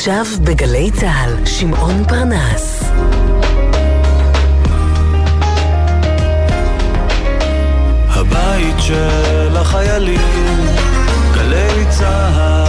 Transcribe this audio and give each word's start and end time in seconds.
עכשיו 0.00 0.26
בגלי 0.44 0.90
צה"ל, 0.90 1.46
שמעון 1.46 2.04
פרנס. 2.08 2.90
הבית 8.08 8.76
של 8.78 9.56
החיילים, 9.56 10.66
גלי 11.34 11.84
צה"ל 11.90 12.59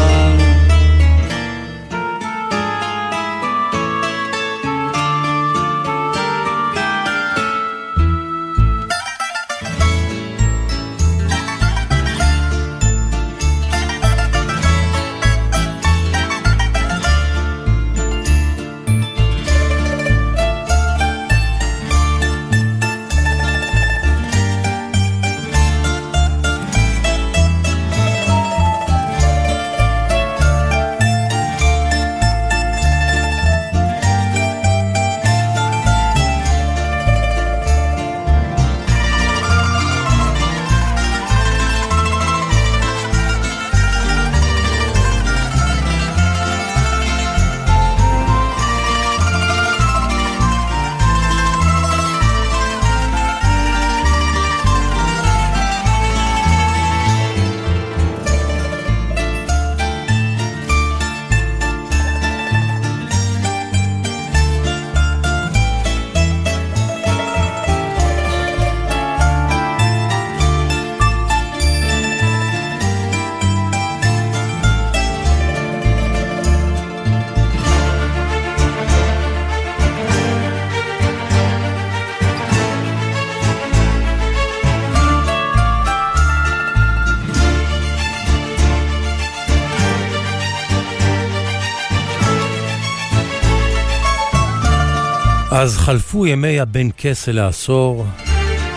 אז 95.52 95.78
חלפו 95.78 96.26
ימי 96.26 96.60
הבן 96.60 96.88
כסה 96.98 97.32
לעשור, 97.32 98.06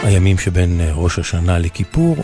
הימים 0.02 0.38
שבין 0.38 0.80
אה, 0.80 0.92
ראש 0.94 1.18
השנה 1.18 1.58
לכיפור, 1.58 2.16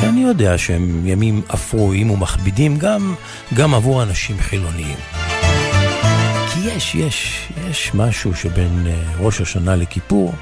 שאני 0.00 0.20
יודע 0.20 0.58
שהם 0.58 1.06
ימים 1.06 1.42
אפרויים 1.54 2.10
ומכבידים 2.10 2.78
גם, 2.78 3.14
גם 3.54 3.74
עבור 3.74 4.02
אנשים 4.02 4.36
חילוניים. 4.40 4.96
כי 6.52 6.60
יש, 6.68 6.94
יש, 6.94 7.48
יש 7.70 7.94
משהו 7.94 8.34
שבין 8.34 8.86
אה, 8.86 9.02
ראש 9.18 9.40
השנה 9.40 9.76
לכיפור, 9.76 10.34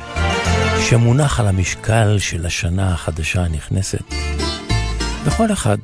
שמונח 0.88 1.40
על 1.40 1.46
המשקל 1.46 2.16
של 2.18 2.46
השנה 2.46 2.92
החדשה 2.92 3.42
הנכנסת. 3.42 4.14
וכל 5.24 5.52
אחד 5.52 5.78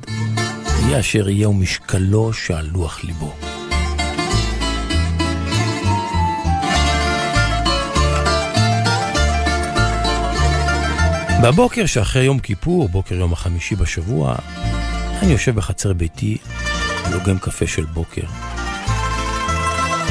יהיה 0.85 0.99
אשר 0.99 1.29
יהיה 1.29 1.47
משקלו 1.47 2.33
שעל 2.33 2.69
לוח 2.73 3.03
ליבו. 3.03 3.50
בבוקר 11.43 11.85
שאחרי 11.85 12.23
יום 12.23 12.39
כיפור, 12.39 12.89
בוקר 12.89 13.15
יום 13.15 13.33
החמישי 13.33 13.75
בשבוע, 13.75 14.35
אני 15.21 15.31
יושב 15.31 15.55
בחצר 15.55 15.93
ביתי, 15.93 16.37
לוגם 17.11 17.39
קפה 17.39 17.67
של 17.67 17.85
בוקר. 17.85 18.21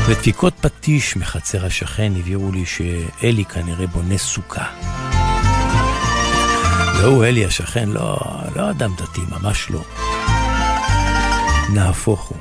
ודפיקות 0.06 0.54
פטיש 0.60 1.16
מחצר 1.16 1.66
השכן 1.66 2.12
הבהירו 2.18 2.52
לי 2.52 2.64
שאלי 2.66 3.44
כנראה 3.44 3.86
בונה 3.86 4.18
סוכה. 4.18 4.64
והוא, 7.00 7.24
אלי 7.24 7.44
השכן, 7.44 7.88
לא, 7.88 8.18
לא 8.56 8.70
אדם 8.70 8.94
דתי, 8.96 9.20
ממש 9.30 9.70
לא. 9.70 9.82
נהפוך 11.74 12.20
הוא. 12.20 12.38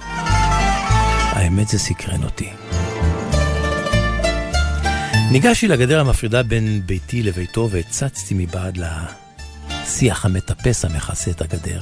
האמת 1.32 1.68
זה 1.68 1.80
סקרן 1.80 2.24
אותי. 2.24 2.50
ניגשתי 5.32 5.68
לגדר 5.68 6.00
המפרידה 6.00 6.44
בין 6.44 6.82
ביתי 6.86 7.24
לביתו 7.24 7.70
והצצתי 7.72 8.34
מבעד 8.38 8.78
לשיח 8.78 10.26
המטפס 10.26 10.86
המכסה 10.86 11.32
את 11.32 11.42
הגדר. 11.42 11.82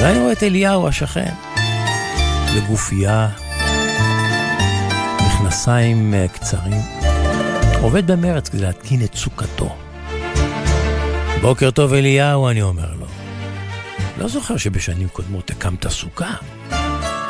ראינו 0.00 0.32
את 0.32 0.42
אליהו 0.42 0.88
השכן, 0.88 1.34
בגופייה, 2.56 3.28
מכנסיים 5.26 6.14
אה, 6.14 6.28
קצרים, 6.28 6.80
עובד 7.80 8.10
במרץ 8.10 8.48
כדי 8.48 8.62
להתקין 8.62 9.04
את 9.04 9.14
סוכתו. 9.14 9.76
בוקר 11.42 11.70
טוב 11.70 11.92
אליהו, 11.92 12.48
אני 12.48 12.62
אומר 12.62 12.94
לו. 13.00 13.06
לא 14.18 14.28
זוכר 14.28 14.56
שבשנים 14.56 15.08
קודמות 15.08 15.50
הקמת 15.50 15.88
סוכה. 15.88 16.30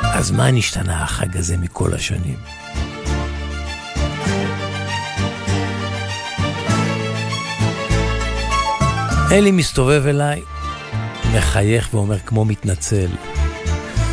אז 0.02 0.30
מה 0.30 0.50
נשתנה 0.50 1.02
החג 1.02 1.36
הזה 1.36 1.56
מכל 1.56 1.94
השנים? 1.94 2.61
אלי 9.32 9.50
מסתובב 9.50 10.06
אליי, 10.06 10.42
מחייך 11.36 11.94
ואומר 11.94 12.18
כמו 12.18 12.44
מתנצל. 12.44 13.08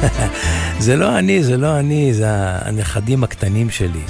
זה 0.79 0.95
לא 0.95 1.17
אני, 1.17 1.43
זה 1.43 1.57
לא 1.57 1.79
אני, 1.79 2.13
זה 2.13 2.27
הנכדים 2.31 3.23
הקטנים 3.23 3.69
שלי. 3.69 4.01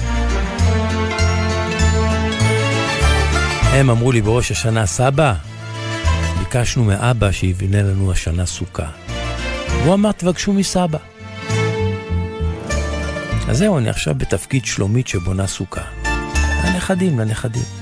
הם 3.62 3.90
אמרו 3.90 4.12
לי 4.12 4.22
בראש 4.22 4.50
השנה, 4.50 4.86
סבא, 4.86 5.34
ביקשנו 6.38 6.84
מאבא 6.84 7.32
שיבנה 7.32 7.82
לנו 7.82 8.12
השנה 8.12 8.46
סוכה. 8.46 8.86
והוא 9.82 9.94
אמר, 9.94 10.12
תבקשו 10.12 10.52
מסבא. 10.52 10.98
אז 13.48 13.58
זהו, 13.58 13.78
אני 13.78 13.88
עכשיו 13.88 14.14
בתפקיד 14.14 14.64
שלומית 14.64 15.08
שבונה 15.08 15.46
סוכה. 15.46 15.82
לנכדים, 16.64 17.18
לנכדים. 17.18 17.79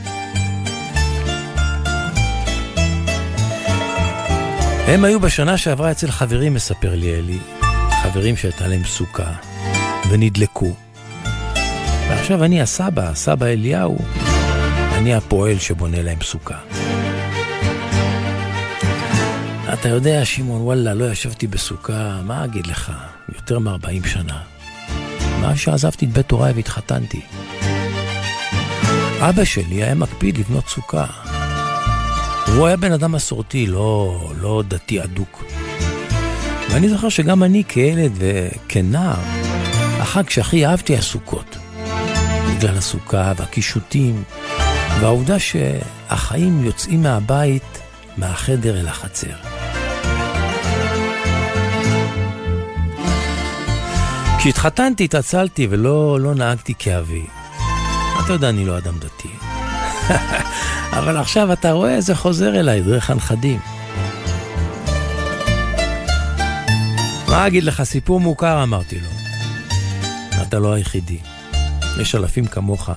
הם 4.88 5.04
היו 5.04 5.21
בשנה 5.21 5.56
שעברה 5.56 5.91
אצל 5.91 6.10
חברים, 6.10 6.54
מספר 6.54 6.94
לי 6.94 7.15
אלי, 7.15 7.38
חברים 8.03 8.37
שהייתה 8.37 8.66
להם 8.66 8.84
סוכה, 8.84 9.32
ונדלקו. 10.10 10.75
ועכשיו 12.09 12.44
אני 12.44 12.62
הסבא, 12.62 13.15
סבא 13.15 13.47
אליהו, 13.47 13.98
אני 14.94 15.15
הפועל 15.15 15.59
שבונה 15.59 16.03
להם 16.03 16.19
סוכה. 16.22 16.59
אתה 19.72 19.88
יודע, 19.88 20.25
שמעון, 20.25 20.62
וואלה, 20.62 20.94
לא 20.94 21.10
ישבתי 21.10 21.47
בסוכה, 21.47 22.21
מה 22.25 22.44
אגיד 22.44 22.66
לך, 22.66 22.93
יותר 23.34 23.59
מ-40 23.59 24.09
שנה. 24.09 24.41
מאז 25.41 25.59
שעזבתי 25.59 26.04
את 26.04 26.12
בית 26.12 26.30
הוריי 26.30 26.53
והתחתנתי. 26.53 27.21
אבא 29.21 29.45
שלי 29.45 29.83
היה 29.83 29.95
מקפיד 29.95 30.39
לבנות 30.39 30.68
סוכה. 30.68 31.04
הוא 32.56 32.66
היה 32.66 32.77
בן 32.77 32.92
אדם 32.92 33.12
מסורתי, 33.12 33.66
לא, 33.66 34.21
לא 34.41 34.62
דתי 34.68 35.03
אדוק. 35.03 35.45
ואני 36.71 36.89
זוכר 36.89 37.09
שגם 37.09 37.42
אני 37.42 37.62
כילד 37.68 38.12
וכנער, 38.15 39.21
החג 40.00 40.30
שהכי 40.30 40.66
אהבתי 40.66 40.92
היה 40.92 41.03
סוכות. 41.03 41.56
בגלל 42.56 42.77
הסוכה 42.77 43.33
והקישוטים, 43.36 44.22
והעובדה 45.00 45.36
שהחיים 45.39 46.65
יוצאים 46.65 47.03
מהבית, 47.03 47.78
מהחדר 48.16 48.80
אל 48.80 48.89
החצר. 48.89 49.36
כשהתחתנתי 54.39 55.04
התעצלתי 55.04 55.66
ולא 55.71 56.21
לא 56.21 56.34
נהגתי 56.34 56.74
כאבי. 56.78 57.27
אתה 58.24 58.33
יודע, 58.33 58.48
אני 58.48 58.65
לא 58.65 58.78
אדם 58.78 58.95
דתי. 58.98 59.28
אבל 60.92 61.16
עכשיו 61.16 61.52
אתה 61.52 61.72
רואה, 61.72 62.00
זה 62.00 62.14
חוזר 62.14 62.60
אליי 62.60 62.82
דרך 62.82 63.10
הנכדים. 63.10 63.60
מה 67.28 67.46
אגיד 67.46 67.64
לך, 67.64 67.82
סיפור 67.82 68.20
מוכר, 68.20 68.62
אמרתי 68.62 69.00
לו. 69.00 69.08
אתה 70.42 70.58
לא 70.58 70.72
היחידי. 70.72 71.18
יש 72.00 72.14
אלפים 72.14 72.46
כמוך 72.46 72.90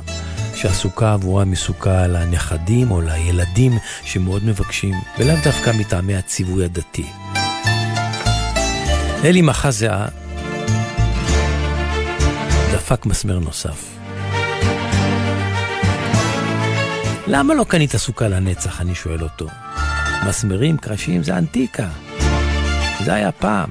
שהסוכה 0.55 1.13
עבורם 1.13 1.49
היא 1.49 1.57
סוכה 1.57 2.07
לנכדים 2.07 2.91
או 2.91 3.01
לילדים 3.01 3.77
שמאוד 4.03 4.45
מבקשים, 4.45 4.93
ולאו 5.17 5.35
דווקא 5.43 5.71
מטעמי 5.79 6.15
הציווי 6.15 6.65
הדתי. 6.65 7.05
אלי 9.23 9.41
מחה 9.41 9.71
זהה 9.71 10.07
דפק 12.73 13.05
מסמר 13.05 13.39
נוסף. 13.39 14.00
למה 17.33 17.53
לא 17.53 17.63
קנית 17.63 17.95
סוכה 17.95 18.27
לנצח? 18.27 18.81
אני 18.81 18.95
שואל 18.95 19.23
אותו. 19.23 19.47
מסמרים, 20.27 20.77
קרשים, 20.77 21.23
זה 21.23 21.37
אנטיקה. 21.37 21.89
זה 23.05 23.13
היה 23.13 23.31
פעם. 23.31 23.69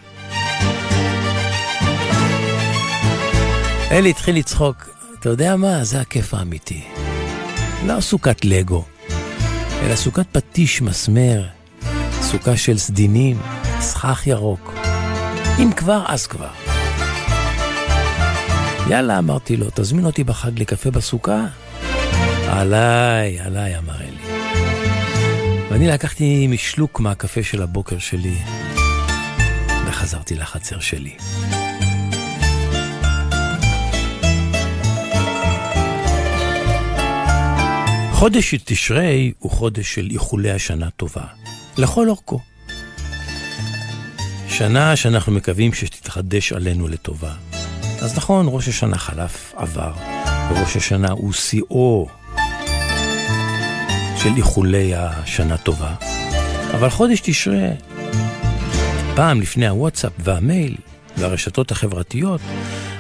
אלי 3.91 4.11
התחיל 4.11 4.37
לצחוק. 4.37 4.89
אתה 5.21 5.29
יודע 5.29 5.57
מה? 5.57 5.85
זה 5.85 6.01
הכיף 6.01 6.35
האמיתי. 6.35 6.85
לא 7.87 8.01
סוכת 8.01 8.45
לגו, 8.45 8.85
אלא 9.83 9.97
סוכת 9.97 10.27
פטיש 10.33 10.83
מסמר, 10.83 11.47
סוכה 12.23 12.57
של 12.57 12.79
סדינים, 12.79 13.39
סכך 13.81 14.27
ירוק. 14.27 14.75
אם 15.59 15.73
כבר, 15.73 16.05
אז 16.07 16.27
כבר. 16.27 16.51
יאללה, 18.91 19.19
אמרתי 19.19 19.57
לו, 19.57 19.67
תזמין 19.75 20.05
אותי 20.05 20.25
בחג 20.25 20.61
לקפה 20.61 20.91
בסוכה? 20.91 21.47
עליי, 22.53 23.41
עליי, 23.41 23.79
אמר 23.79 24.01
אלי. 24.01 24.41
ואני 25.71 25.89
לקחתי 25.89 26.47
משלוק 26.47 27.01
מהקפה 27.01 27.43
של 27.43 27.63
הבוקר 27.63 27.99
שלי, 27.99 28.39
וחזרתי 29.87 30.35
לחצר 30.35 30.81
שלי. 30.81 31.17
חודש 38.13 38.55
תשרי 38.65 39.33
הוא 39.39 39.51
חודש 39.51 39.95
של 39.95 40.09
איחולי 40.11 40.51
השנה 40.51 40.91
טובה, 40.91 41.25
לכל 41.79 42.09
אורכו. 42.09 42.41
שנה 44.49 44.97
שאנחנו 44.97 45.33
מקווים 45.33 45.73
שתתחדש 45.73 46.53
עלינו 46.53 46.89
לטובה. 46.89 47.33
אז 48.01 48.17
נכון, 48.17 48.47
ראש 48.49 48.69
השנה 48.69 48.99
חלף, 48.99 49.53
עבר, 49.57 49.93
וראש 50.51 50.77
השנה 50.77 51.11
הוא 51.11 51.33
שיאו 51.33 52.09
של 54.23 54.37
איחולי 54.37 54.95
השנה 54.95 55.57
טובה. 55.57 55.95
אבל 56.75 56.91
חודש 56.91 57.21
תשרי, 57.21 57.69
פעם 59.17 59.41
לפני 59.41 59.69
הוואטסאפ 59.69 60.13
והמייל 60.19 60.77
והרשתות 61.17 61.71
החברתיות, 61.71 62.41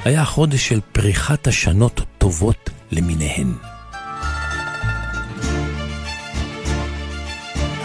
היה 0.04 0.24
חודש 0.24 0.68
של 0.68 0.80
פריחת 0.92 1.46
השנות 1.46 2.00
טובות 2.18 2.70
למיניהן. 2.92 3.52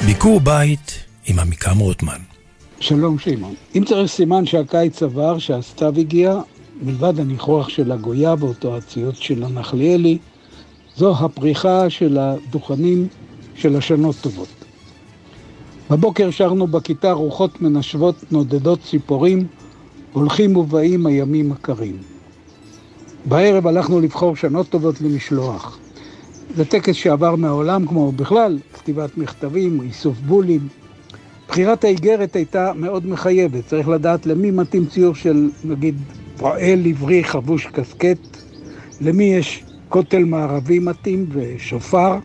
ביקור 0.05 0.39
בית 0.39 1.03
עם 1.27 1.39
עמיקם 1.39 1.79
רוטמן. 1.79 2.19
שלום 2.79 3.19
שמעון. 3.19 3.55
אם 3.75 3.83
צריך 3.85 4.11
סימן 4.11 4.45
שהקיץ 4.45 5.03
עבר, 5.03 5.39
שהסתיו 5.39 5.93
הגיע, 5.99 6.39
מלבד 6.81 7.19
הניחוח 7.19 7.69
של 7.69 7.91
הגויאבות 7.91 8.65
או 8.65 8.77
הציוץ 8.77 9.15
של 9.15 9.43
הנחליאלי, 9.43 10.17
זו 10.95 11.15
הפריחה 11.25 11.89
של 11.89 12.17
הדוכנים 12.17 13.07
של 13.56 13.75
השנות 13.75 14.16
טובות. 14.22 14.48
בבוקר 15.90 16.31
שרנו 16.31 16.68
בכיתה 16.68 17.12
רוחות 17.12 17.62
מנשבות 17.62 18.16
נודדות 18.31 18.80
ציפורים, 18.81 19.48
הולכים 20.13 20.56
ובאים 20.56 21.06
הימים 21.06 21.52
הקרים. 21.52 21.98
בערב 23.25 23.68
הלכנו 23.68 24.00
לבחור 24.00 24.36
שנות 24.36 24.69
טובות 24.69 25.02
למשלוח. 25.02 25.80
זה 26.56 26.66
טקס 26.66 26.96
שעבר 26.96 27.36
מהעולם, 27.36 27.88
כמו 27.88 28.12
בכלל, 28.12 28.60
כתיבת 28.74 29.18
מכתבים, 29.18 29.81
איסוף 29.81 30.18
בולים. 30.18 30.68
בחירת 31.48 31.84
האיגרת 31.84 32.36
הייתה 32.36 32.72
מאוד 32.75 33.07
מחייבת, 33.07 33.66
צריך 33.68 33.88
לדעת 33.88 34.25
למי 34.25 34.52
מתאים 34.52 34.86
ציור 34.86 35.16
של, 35.16 35.50
נגיד, 35.63 35.96
פועל 36.38 36.86
עברי 36.86 37.24
חבוש 37.24 37.66
קסקט, 37.66 38.38
למי 39.02 39.24
יש 39.24 39.63
כותל 39.90 40.24
מערבי 40.24 40.80
מתאים 40.80 41.25
ושופר, 41.30 42.18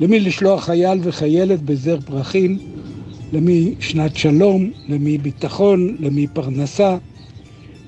למי 0.00 0.20
לשלוח 0.20 0.64
חייל 0.64 0.98
וחיילת 1.02 1.62
בזר 1.62 1.98
פרחים, 2.04 2.58
למי 3.32 3.74
שנת 3.80 4.16
שלום, 4.16 4.70
למי 4.88 5.18
ביטחון, 5.18 5.96
למי 6.00 6.26
פרנסה. 6.26 6.96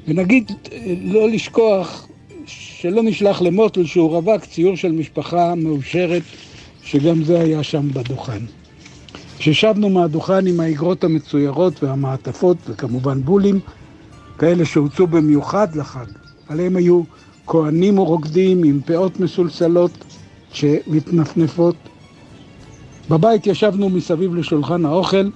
ונגיד, 0.08 0.52
לא 1.04 1.28
לשכוח 1.28 2.08
שלא 2.46 3.02
נשלח 3.02 3.42
למוטל 3.42 3.84
שהוא 3.84 4.10
רווק 4.10 4.44
ציור 4.44 4.76
של 4.76 4.92
משפחה 4.92 5.54
מאושרת, 5.54 6.22
שגם 6.82 7.24
זה 7.24 7.40
היה 7.40 7.62
שם 7.62 7.88
בדוכן. 7.92 8.42
כששבנו 9.38 9.90
מהדוכן 9.90 10.46
עם 10.46 10.60
האגרות 10.60 11.04
המצוירות 11.04 11.82
והמעטפות, 11.82 12.56
וכמובן 12.68 13.22
בולים, 13.24 13.60
כאלה 14.38 14.64
שהוצאו 14.64 15.06
במיוחד 15.06 15.76
לחג, 15.76 16.06
עליהם 16.48 16.76
היו 16.76 17.02
כהנים 17.46 17.98
ורוקדים 17.98 18.64
עם 18.64 18.80
פאות 18.86 19.20
מסולסלות 19.20 20.04
שמתנפנפות. 20.52 21.76
בבית 23.10 23.46
ישבנו 23.46 23.88
מסביב 23.88 24.34
לשולחן 24.34 24.84
האוכל, 24.84 25.30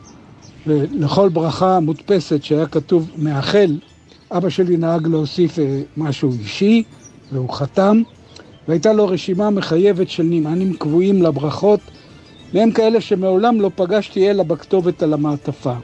ולכל 0.66 1.28
ברכה 1.28 1.80
מודפסת 1.80 2.42
שהיה 2.42 2.66
כתוב 2.66 3.10
מאחל, 3.16 3.78
אבא 4.30 4.48
שלי 4.48 4.76
נהג 4.76 5.06
להוסיף 5.06 5.58
אה, 5.58 5.82
משהו 5.96 6.32
אישי, 6.38 6.82
והוא 7.32 7.50
חתם, 7.50 8.02
והייתה 8.68 8.92
לו 8.92 9.06
רשימה 9.08 9.50
מחייבת 9.50 10.08
של 10.08 10.22
נמענים 10.22 10.74
קבועים 10.74 11.22
לברכות, 11.22 11.90
והם 12.52 12.70
כאלה 12.70 13.00
שמעולם 13.00 13.60
לא 13.60 13.70
פגשתי 13.74 14.30
אלא 14.30 14.42
בכתובת 14.42 15.02
על 15.02 15.12
המעטפה. 15.12 15.74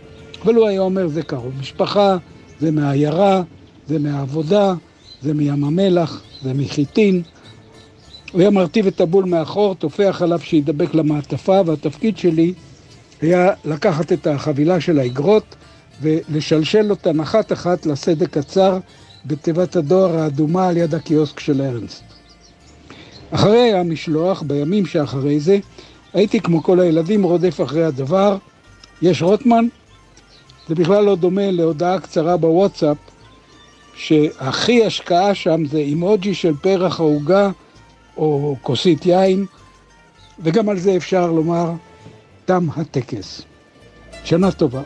אבל 0.44 0.54
הוא 0.54 0.66
היה 0.66 0.80
אומר, 0.80 1.08
זה 1.08 1.22
קרוב 1.22 1.56
משפחה, 1.58 2.16
זה 2.58 2.70
מהעיירה, 2.70 3.42
זה 3.86 3.98
מהעבודה, 3.98 4.74
זה 5.20 5.34
מים 5.34 5.64
המלח, 5.64 6.24
זה 6.40 6.54
מחיטין. 6.54 7.22
הוא 8.32 8.40
היה 8.40 8.50
מרטיב 8.50 8.86
את 8.86 9.00
הבול 9.00 9.24
מאחור, 9.24 9.74
טופח 9.74 10.22
עליו 10.22 10.40
שידבק 10.40 10.94
למעטפה, 10.94 11.60
והתפקיד 11.66 12.18
שלי 12.18 12.54
היה 13.20 13.52
לקחת 13.64 14.12
את 14.12 14.26
החבילה 14.26 14.80
של 14.80 14.98
האגרות 14.98 15.56
ולשלשל 16.02 16.90
אותן 16.90 17.20
אחת-אחת 17.20 17.86
לסדק 17.86 18.36
הצר 18.36 18.78
בתיבת 19.26 19.76
הדואר 19.76 20.16
האדומה 20.16 20.68
על 20.68 20.76
יד 20.76 20.94
הקיוסק 20.94 21.40
של 21.40 21.62
ארנסט. 21.62 22.02
אחרי 23.30 23.72
המשלוח, 23.72 24.42
בימים 24.42 24.86
שאחרי 24.86 25.40
זה, 25.40 25.58
הייתי 26.14 26.40
כמו 26.40 26.62
כל 26.62 26.80
הילדים 26.80 27.22
רודף 27.22 27.60
אחרי 27.60 27.84
הדבר. 27.84 28.36
יש 29.02 29.22
רוטמן? 29.22 29.66
זה 30.68 30.74
בכלל 30.74 31.04
לא 31.04 31.16
דומה 31.16 31.50
להודעה 31.50 32.00
קצרה 32.00 32.36
בוואטסאפ, 32.36 32.96
שהכי 33.94 34.84
השקעה 34.84 35.34
שם 35.34 35.66
זה 35.66 35.78
אימוג'י 35.78 36.34
של 36.34 36.54
פרח 36.62 37.00
העוגה 37.00 37.50
או 38.16 38.56
כוסית 38.62 39.06
יין, 39.06 39.46
וגם 40.38 40.68
על 40.68 40.78
זה 40.78 40.96
אפשר 40.96 41.32
לומר, 41.32 41.72
תם 42.44 42.66
הטקס. 42.76 43.42
שנה 44.24 44.52
טובה. 44.52 44.82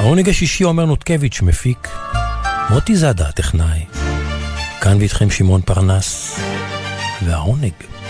העונג 0.00 0.28
השישי 0.28 0.64
עומר 0.64 0.84
נותקביץ' 0.84 1.42
מפיק, 1.42 1.88
מוטי 2.70 2.96
זאדה 2.96 3.28
הטכנאי. 3.28 3.84
כאן 4.80 4.96
ואיתכם 4.98 5.30
שמעון 5.30 5.60
פרנס, 5.60 6.40
והעונג, 7.24 7.62
העונג 7.64 8.01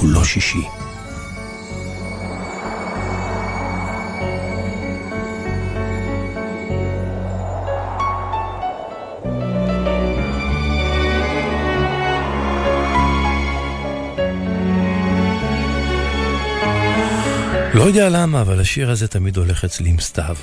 כולו 0.00 0.24
שישי. 0.24 0.58
לא 17.74 17.82
יודע 17.82 18.08
למה, 18.08 18.40
אבל 18.40 18.60
השיר 18.60 18.90
הזה 18.90 19.08
תמיד 19.08 19.36
הולך 19.36 19.64
אצלי 19.64 19.90
עם 19.90 20.00
סתיו. 20.00 20.36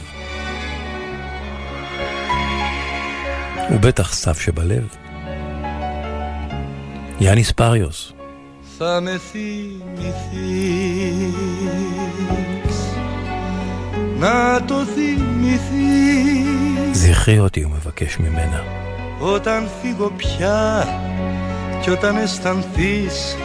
הוא 3.69 3.79
בטח 3.79 4.13
סתיו 4.13 4.35
שבלב. 4.35 4.87
יאניס 7.19 7.51
פריוס. 7.51 8.16
זכרי 16.92 17.38
אותי, 17.38 17.62
הוא 17.62 17.72
מבקש 17.72 18.18
ממנה. 18.18 18.82
όταν 19.22 19.68
φύγω 19.82 20.12
πια 20.16 20.86
κι 21.80 21.90
όταν 21.90 22.16
αισθανθείς 22.16 23.36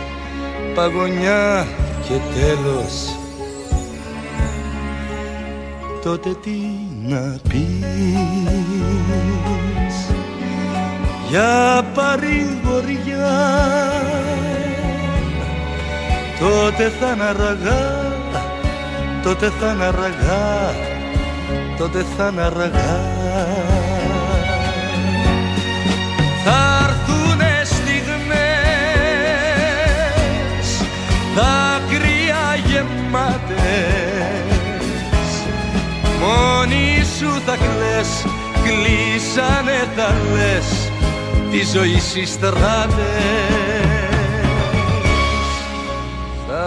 παγωνιά 0.75 1.67
και 2.07 2.13
τέλος 2.39 3.17
τότε 6.03 6.29
τι 6.43 6.57
να 7.07 7.39
πεις 7.49 7.87
για 11.29 11.83
παρηγοριά 11.93 13.27
τότε 16.42 16.92
θα 17.00 17.12
είναι 17.12 17.24
αργά 17.24 18.12
τότε 19.22 19.52
θα 19.60 19.70
είναι 19.72 19.84
αργά 19.84 20.90
τότε 21.82 22.04
θα 22.16 22.28
είναι 22.32 22.42
αργά. 22.42 23.00
Θα 26.44 26.60
έρθουνε 26.84 27.62
στιγμές 27.64 28.26
δάκρυα 31.34 32.44
γεμάτες. 32.66 33.62
Μόνη 36.20 37.04
σου 37.18 37.30
θα 37.46 37.56
κλαις 37.56 38.10
κλείσανε 38.62 39.80
τα 39.96 40.08
λες 40.32 40.68
τη 41.50 41.60
ζωή 41.78 41.98
στις 42.00 42.38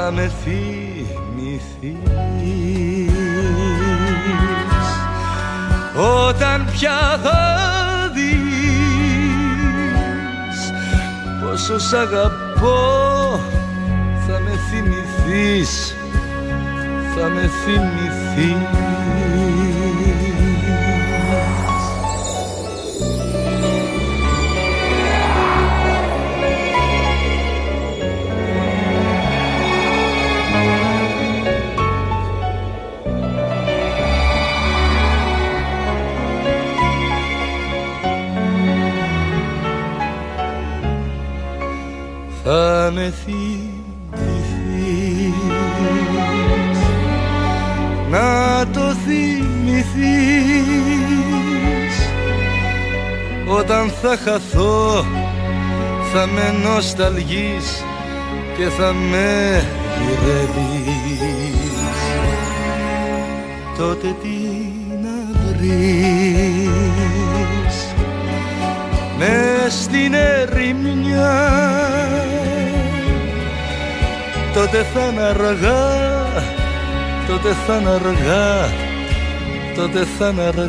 στράτες 0.06 0.12
θα 0.12 0.12
με 0.12 0.32
θυμηθείς. 0.44 1.96
Όταν 6.28 6.68
πια 6.72 7.20
θα 7.24 7.40
δεις 8.14 8.34
πόσο 11.42 11.80
σ' 11.80 11.94
αγαπώ 11.94 13.40
θα 14.28 14.40
με 14.40 14.60
θυμηθείς 14.70 15.96
θα 17.16 17.30
με 17.30 17.50
θυμηθείς 17.66 18.86
θα 42.86 42.92
με 42.92 43.14
θυμηθείς. 43.26 43.46
Να 48.10 48.66
το 48.74 48.96
θυμηθείς. 49.06 49.96
Όταν 53.48 53.92
θα 54.02 54.18
χαθώ 54.24 55.06
θα 56.14 56.28
με 56.28 56.56
νοσταλγείς 56.64 57.84
και 58.58 58.66
θα 58.78 58.94
με 58.94 59.64
γυρεύεις. 60.02 61.18
Τότε 63.78 64.16
τι 64.22 64.38
να 65.02 65.18
βρεις. 65.58 66.16
Μες 69.18 69.74
στην 69.74 70.14
ερημιά 70.14 71.95
τότε 74.56 74.86
θα 74.94 75.08
είναι 75.12 75.22
αργά, 75.22 76.26
τότε 77.28 77.56
θα 77.68 77.78
είναι 77.78 77.90
αργά, 77.90 78.70
τότε 79.76 80.08
θα 80.18 80.28
είναι 80.28 80.42
αργά. 80.42 80.68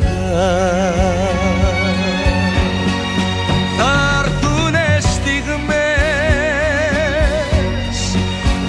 Θα 3.77 4.23
έρθουνε 4.23 4.97
στιγμές, 4.99 5.77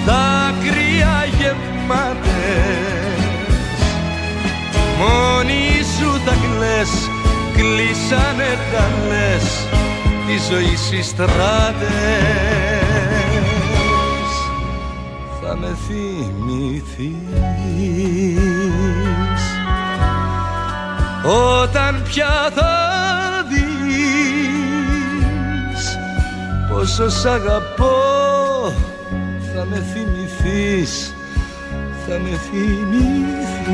δάκρυα 0.06 1.24
γεμάτες, 1.38 3.20
μόνη 4.98 5.64
σου 5.98 6.10
θα 6.24 6.34
κλαις, 6.42 6.92
κλείσανε 7.52 8.50
τα 8.72 8.84
λες, 9.08 9.46
τη 10.26 10.36
ζωή 10.52 10.76
στις 10.76 11.06
στράτες 11.06 12.77
θα 15.48 15.56
με 15.56 15.76
θυμηθείς 15.86 17.16
όταν 21.24 22.02
πια 22.02 22.50
θα 22.54 22.76
δεις 23.48 24.78
πόσο 26.70 27.08
σ' 27.08 27.24
αγαπώ 27.24 28.72
θα 29.54 29.64
με 29.64 29.84
θυμηθείς 29.92 31.14
θα 32.06 32.18
με 32.18 32.38
θυμηθείς 32.50 33.68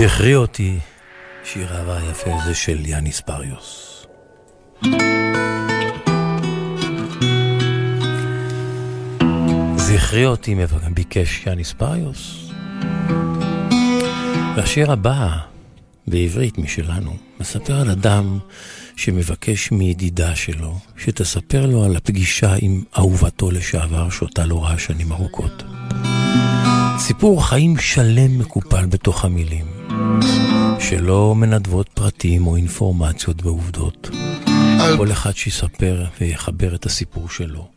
זכרי 0.00 0.34
אותי, 0.34 0.78
שיר 1.44 1.76
אהבה 1.76 1.98
היפה 1.98 2.30
הזה 2.42 2.54
של 2.54 2.86
יאניס 2.86 3.20
פריוס. 3.20 4.06
זכרי 9.76 10.26
אותי, 10.26 10.54
ביקש 10.94 11.46
יאניס 11.46 11.72
פריוס. 11.72 12.50
והשיר 14.56 14.92
הבא, 14.92 15.36
בעברית 16.06 16.58
משלנו, 16.58 17.16
מספר 17.40 17.80
על 17.80 17.90
אדם 17.90 18.38
שמבקש 18.96 19.72
מידידה 19.72 20.36
שלו, 20.36 20.78
שתספר 20.96 21.66
לו 21.66 21.84
על 21.84 21.96
הפגישה 21.96 22.54
עם 22.60 22.82
אהובתו 22.98 23.50
לשעבר, 23.50 24.10
שאותה 24.10 24.46
לא 24.46 24.64
ראה 24.64 24.78
שנים 24.78 25.12
ארוכות. 25.12 25.62
סיפור 26.98 27.48
חיים 27.48 27.78
שלם 27.78 28.38
מקופל 28.38 28.86
בתוך 28.86 29.24
המילים. 29.24 29.79
שלא 30.78 31.34
מנדבות 31.34 31.88
פרטים 31.88 32.46
או 32.46 32.56
אינפורמציות 32.56 33.44
ועובדות. 33.44 34.10
כל 34.96 35.12
אחד 35.12 35.36
שיספר 35.36 36.04
ויחבר 36.20 36.74
את 36.74 36.86
הסיפור 36.86 37.28
שלו. 37.28 37.68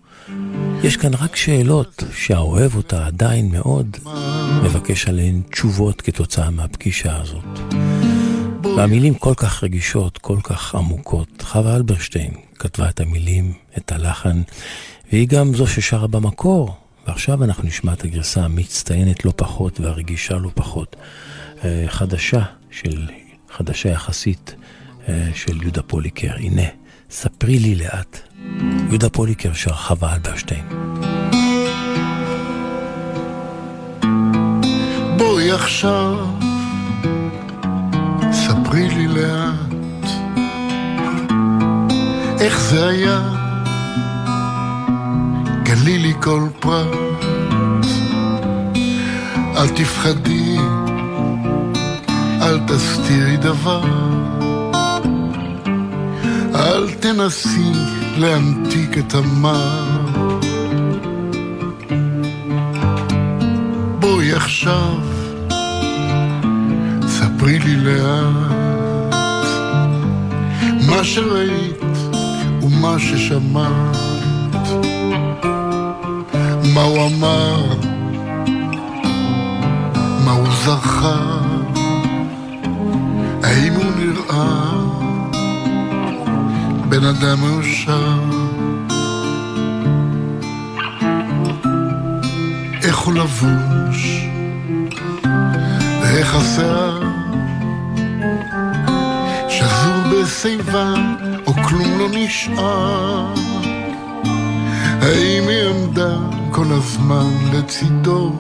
יש 0.84 0.98
כאן 0.98 1.14
רק 1.14 1.36
שאלות 1.36 2.04
שהאוהב 2.16 2.76
אותה 2.76 3.06
עדיין 3.06 3.52
מאוד 3.52 3.98
מבקש 4.64 5.08
עליהן 5.08 5.42
תשובות 5.52 6.02
כתוצאה 6.02 6.50
מהפגישה 6.50 7.22
הזאת. 7.22 7.74
והמילים 8.78 9.14
כל 9.14 9.34
כך 9.38 9.64
רגישות, 9.64 10.18
כל 10.18 10.38
כך 10.44 10.76
עמוקות. 10.76 11.42
חווה 11.42 11.76
אלברשטיין 11.76 12.32
כתבה 12.60 12.90
את 12.90 13.00
המילים, 13.00 13.54
את 13.78 13.92
הלחן, 13.92 14.42
והיא 15.12 15.28
גם 15.28 15.54
זו 15.54 15.68
ששרה 15.68 16.08
במקור. 16.08 16.76
ועכשיו 17.08 17.44
אנחנו 17.44 17.64
נשמע 17.64 17.94
את 17.94 18.04
הגרסה 18.04 18.42
המצטיינת 18.42 19.26
לא 19.26 19.34
פחות 19.36 19.80
והרגישה 19.80 20.36
לא 20.36 20.50
פחות. 20.54 20.96
חדשה 21.88 22.42
של, 22.72 23.08
חדשה 23.52 23.90
יחסית 23.90 24.56
של 25.34 25.62
יהודה 25.62 25.82
פוליקר. 25.82 26.34
הנה, 26.38 26.62
ספרי 27.10 27.60
לי 27.60 27.76
לאט. 27.76 28.20
יהודה 28.90 29.10
פוליקר 29.10 29.54
שר 29.54 29.74
חווה 29.74 30.14
אלברשטיין. 30.14 30.66
בואי 35.18 35.52
עכשיו, 35.52 36.26
ספרי 38.32 38.90
לי 38.90 39.08
לאט, 39.08 40.10
איך 42.40 42.60
זה 42.62 42.88
היה, 42.88 43.30
גלי 45.64 46.00
לי 46.00 46.14
כל 46.22 46.48
פרט, 46.60 47.26
אל 49.58 49.70
תפחדי 49.76 50.58
אל 52.54 52.60
תסתירי 52.60 53.38
דבר, 53.38 53.84
אל 56.56 56.92
תנסי 57.00 57.72
להמתיק 58.18 58.98
את 58.98 59.16
המר. 59.16 60.40
בואי 64.00 64.34
עכשיו, 64.34 64.98
ספרי 67.08 67.60
לי 67.60 67.76
לאט 67.76 69.48
מה 70.88 71.04
שראית 71.04 71.84
ומה 72.62 72.80
מה 72.82 73.00
ששמעת, 73.00 73.98
מה 76.74 76.82
הוא 76.82 77.08
אמר, 77.08 77.66
מה 80.26 80.32
הוא 80.32 80.48
זכר, 80.64 81.43
נראה 84.32 84.72
בן 86.90 87.06
אדם 87.06 87.40
מאושר, 87.40 88.20
איך 92.84 92.98
הוא 92.98 93.14
לבוש, 93.14 94.28
ואיך 96.02 96.36
השיער, 96.36 97.04
שזור 99.50 100.04
בשיבה, 100.12 100.94
או 101.48 101.54
כלום 101.54 102.00
לא 102.00 102.08
נשאר. 102.12 103.34
האם 105.02 105.48
היא 105.48 105.70
עמדה 105.70 106.16
כל 106.52 106.66
הזמן 106.70 107.30
לצידו? 107.54 108.36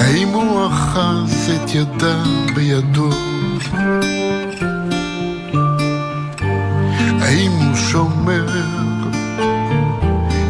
האם 0.00 0.28
הוא 0.28 0.66
אחז 0.66 1.50
את 1.54 1.74
ידה 1.74 2.22
בידו? 2.54 3.31
האם 7.32 7.52
הוא 7.52 7.76
שומר 7.76 8.46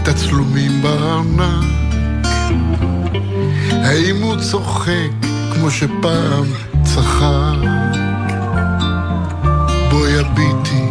תצלומים 0.02 0.82
בארנק? 0.82 1.64
האם 3.70 4.22
הוא 4.22 4.36
צוחק 4.36 5.10
כמו 5.54 5.70
שפעם 5.70 6.44
צחק? 6.82 7.56
בואי 9.90 10.18
הביטי 10.18 10.84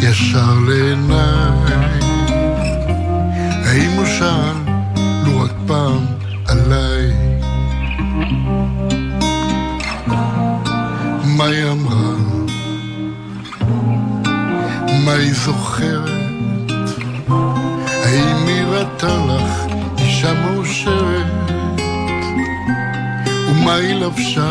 ישר 0.00 0.54
לעיניי 0.68 2.00
האם 3.64 3.90
הוא 3.96 4.06
שאל 4.06 4.72
לו 5.24 5.40
רק 5.40 5.52
פעם 5.66 6.06
עליי 6.46 7.12
מה 11.24 11.44
היא 11.44 11.64
היא 15.18 15.34
זוכרת? 15.34 16.10
האם 18.04 18.46
היא 18.46 18.64
ראתה 18.64 19.16
לך 19.28 19.74
אישה 19.98 20.32
מאושרת? 20.34 21.26
ומה 23.48 23.74
היא 23.74 23.94
לבשה? 23.94 24.50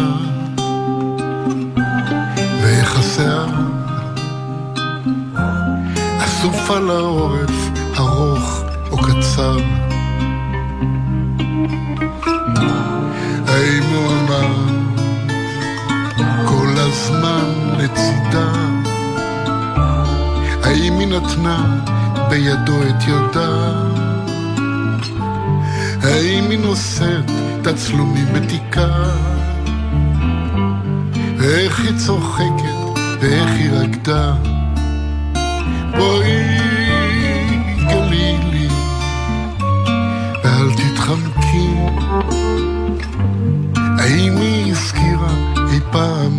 ואיך 2.62 3.00
השיער? 3.00 3.48
אסוף 6.20 6.72
על 6.72 6.90
העורף, 6.90 7.70
ארוך 7.98 8.64
או 8.92 8.98
קצר. 8.98 9.58
האם 13.48 13.84
הוא 13.84 14.12
אמר 14.12 14.56
כל 16.46 16.74
הזמן 16.78 17.78
לצידה? 17.78 18.57
היא 21.00 21.08
נתנה 21.08 21.80
בידו 22.30 22.82
את 22.84 23.04
ידה? 23.08 23.84
האם 26.04 26.50
היא 26.50 26.60
נושאת 26.60 27.32
תצלומים 27.64 28.28
בתיקה? 28.34 28.88
ואיך 31.38 31.80
היא 31.80 31.98
צוחקת 31.98 33.00
ואיך 33.22 33.50
היא 33.50 33.72
רקדה? 33.72 34.34
בואי 35.98 36.58
גלי 37.90 38.38
לי 38.52 38.68
ואל 40.44 40.70
תתחמקי 40.74 41.70
האם 44.00 44.38
היא 44.38 44.72
הזכירה 44.72 45.34
אי 45.72 45.80
פעם 45.92 46.37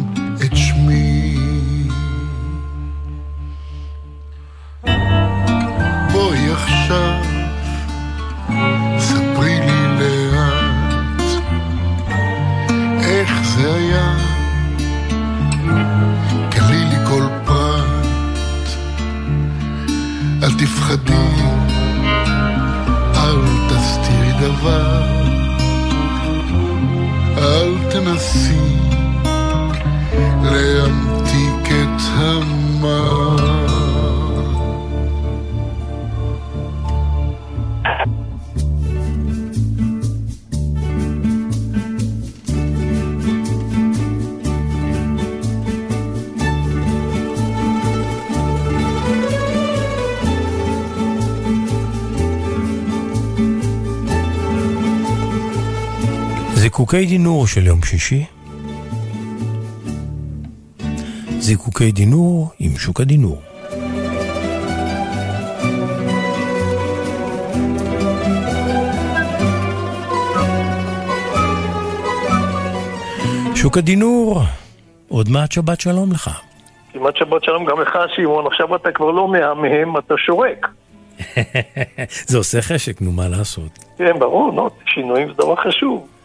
המר. 32.80 33.58
זיקוקי 56.54 57.06
דינור 57.06 57.46
של 57.46 57.66
יום 57.66 57.82
שישי. 57.82 58.37
זיקוקי 61.48 61.92
דינור 61.92 62.50
עם 62.58 62.70
שוק 62.78 63.00
הדינור. 63.00 63.40
שוק 73.54 73.78
הדינור, 73.78 74.40
עוד 75.08 75.28
מעט 75.28 75.52
שבת 75.52 75.80
שלום 75.80 76.12
לך. 76.12 76.30
כמעט 76.92 77.16
שבת 77.16 77.44
שלום 77.44 77.64
גם 77.64 77.80
לך, 77.80 77.98
שמעון. 78.16 78.46
עכשיו 78.46 78.76
אתה 78.76 78.92
כבר 78.92 79.10
לא 79.10 79.28
מהמהם, 79.28 79.98
אתה 79.98 80.14
שורק. 80.18 80.66
זה 82.30 82.38
עושה 82.38 82.62
חשק, 82.62 83.02
נו, 83.02 83.12
מה 83.12 83.28
לעשות? 83.28 83.78
כן, 83.98 84.18
ברור, 84.18 84.52
נו, 84.52 84.70
שינויים 84.86 85.28
זה 85.28 85.34
דבר 85.34 85.56
חשוב. 85.56 86.17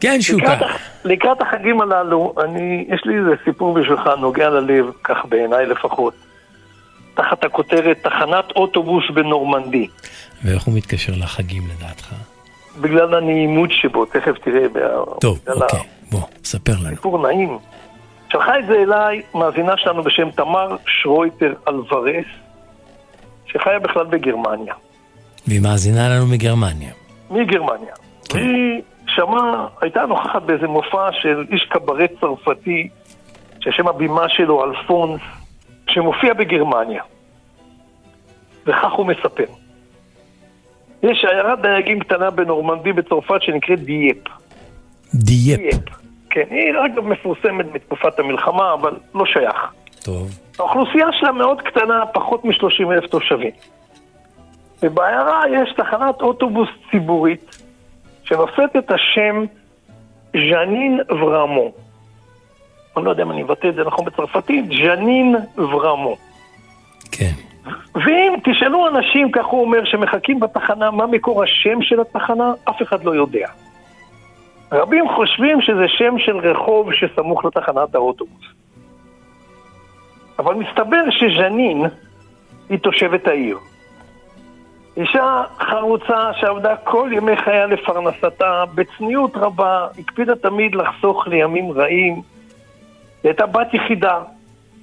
כן, 0.00 0.20
שוקה. 0.20 0.54
לקראת, 0.54 0.70
לקראת 1.04 1.42
החגים 1.42 1.80
הללו, 1.80 2.34
אני, 2.44 2.84
יש 2.88 3.00
לי 3.04 3.18
איזה 3.18 3.30
סיפור 3.44 3.74
בשבילך, 3.74 4.10
נוגע 4.20 4.48
ללב, 4.48 4.84
כך 5.04 5.16
בעיניי 5.28 5.66
לפחות. 5.66 6.14
תחת 7.14 7.44
הכותרת 7.44 7.96
תחנת 8.02 8.50
אוטובוס 8.56 9.04
בנורמנדי. 9.14 9.86
ואיך 10.44 10.62
הוא 10.62 10.74
מתקשר 10.74 11.12
לחגים 11.16 11.62
לדעתך? 11.76 12.14
בגלל 12.80 13.14
הנעימות 13.14 13.70
שבו, 13.72 14.04
תכף 14.04 14.38
תראה. 14.44 14.66
טוב, 15.20 15.38
אוקיי, 15.48 15.80
בוא, 16.10 16.20
ספר 16.44 16.72
לנו. 16.82 16.96
סיפור 16.96 17.28
נעים. 17.28 17.58
שלחה 18.32 18.58
את 18.58 18.66
זה 18.66 18.74
אליי 18.74 19.22
מאזינה 19.34 19.72
שלנו 19.76 20.02
בשם 20.02 20.30
תמר 20.30 20.76
שרויטר 20.86 21.52
אלוורס, 21.68 22.26
שחיה 23.46 23.78
בכלל 23.78 24.06
בגרמניה. 24.06 24.74
והיא 25.46 25.60
מאזינה 25.60 26.08
לנו 26.08 26.26
מגרמניה. 26.26 26.92
מגרמניה. 27.30 27.94
כן. 28.28 28.38
והיא 28.38 28.82
שמעה, 29.14 29.66
הייתה 29.80 30.06
נוכחת 30.06 30.42
באיזה 30.42 30.68
מופע 30.68 31.12
של 31.12 31.44
איש 31.52 31.64
קברט 31.64 32.10
צרפתי, 32.20 32.88
ששם 33.60 33.88
הבימה 33.88 34.28
שלו 34.28 34.64
אלפונס, 34.64 35.20
שמופיע 35.88 36.34
בגרמניה. 36.34 37.02
וכך 38.66 38.92
הוא 38.92 39.06
מספר. 39.06 39.44
יש 41.02 41.24
עיירת 41.24 41.60
דייגים 41.62 42.00
קטנה 42.00 42.30
בנורמנדי 42.30 42.92
בצרפת 42.92 43.42
שנקראת 43.42 43.80
דייפ. 43.80 44.18
דייפ. 45.14 45.60
דייפ. 45.60 46.00
כן, 46.30 46.44
היא 46.50 46.72
אגב 46.86 47.04
מפורסמת 47.04 47.74
מתקופת 47.74 48.18
המלחמה, 48.18 48.74
אבל 48.74 48.96
לא 49.14 49.26
שייך. 49.26 49.56
טוב. 50.04 50.30
האוכלוסייה 50.58 51.06
שלה 51.12 51.32
מאוד 51.32 51.62
קטנה, 51.62 52.06
פחות 52.06 52.44
מ-30 52.44 52.92
אלף 52.92 53.06
תושבים. 53.06 53.50
ובעיירה 54.82 55.42
יש 55.52 55.72
תחנת 55.76 56.22
אוטובוס 56.22 56.68
ציבורית 56.90 57.59
שנושאת 58.30 58.76
את 58.76 58.90
השם 58.90 59.44
ז'נין 60.32 61.00
ורמו. 61.10 61.72
אני 62.96 63.04
לא 63.04 63.10
יודע 63.10 63.22
אם 63.22 63.30
אני 63.30 63.42
מבטא 63.42 63.68
את 63.68 63.74
זה 63.74 63.84
נכון 63.84 64.04
בצרפתית, 64.04 64.64
ז'נין 64.66 65.36
ורמו. 65.56 66.16
כן. 67.12 67.32
ואם 67.94 68.34
תשאלו 68.44 68.88
אנשים, 68.88 69.30
כך 69.30 69.46
הוא 69.46 69.60
אומר, 69.60 69.84
שמחכים 69.84 70.40
בתחנה, 70.40 70.90
מה 70.90 71.06
מקור 71.06 71.42
השם 71.42 71.82
של 71.82 72.00
התחנה, 72.00 72.52
אף 72.64 72.82
אחד 72.82 73.04
לא 73.04 73.14
יודע. 73.14 73.48
רבים 74.72 75.04
חושבים 75.16 75.60
שזה 75.60 75.88
שם 75.88 76.18
של 76.18 76.36
רחוב 76.36 76.92
שסמוך 76.92 77.44
לתחנת 77.44 77.94
האוטובוס. 77.94 78.44
אבל 80.38 80.54
מסתבר 80.54 81.02
שז'נין 81.10 81.84
היא 82.68 82.78
תושבת 82.78 83.26
העיר. 83.26 83.58
אישה 84.96 85.42
חרוצה 85.60 86.34
שעבדה 86.34 86.76
כל 86.76 87.10
ימי 87.12 87.36
חייה 87.36 87.66
לפרנסתה, 87.66 88.64
בצניעות 88.74 89.36
רבה, 89.36 89.86
הקפידה 89.98 90.36
תמיד 90.36 90.74
לחסוך 90.74 91.28
לימים 91.28 91.72
רעים. 91.72 92.14
היא 92.14 92.22
הייתה 93.30 93.46
בת 93.46 93.74
יחידה, 93.74 94.22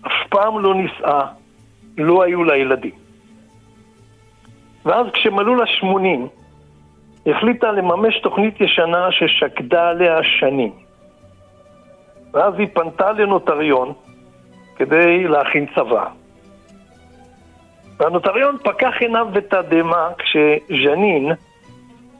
אף 0.01 0.27
פעם 0.29 0.59
לא 0.59 0.75
נישאה, 0.75 1.25
לא 1.97 2.23
היו 2.23 2.43
לה 2.43 2.57
ילדים. 2.57 2.91
ואז 4.85 5.07
כשמלאו 5.13 5.55
לה 5.55 5.67
שמונים, 5.67 6.27
החליטה 7.25 7.71
לממש 7.71 8.19
תוכנית 8.19 8.61
ישנה 8.61 9.11
ששקדה 9.11 9.89
עליה 9.89 10.23
שנים. 10.23 10.71
ואז 12.33 12.53
היא 12.57 12.67
פנתה 12.73 13.11
לנוטריון 13.11 13.93
כדי 14.75 15.27
להכין 15.27 15.65
צבא. 15.75 16.07
והנוטריון 17.99 18.57
פקח 18.63 18.93
עיניו 18.99 19.27
בתדהמה 19.33 20.09
כשז'נין 20.17 21.31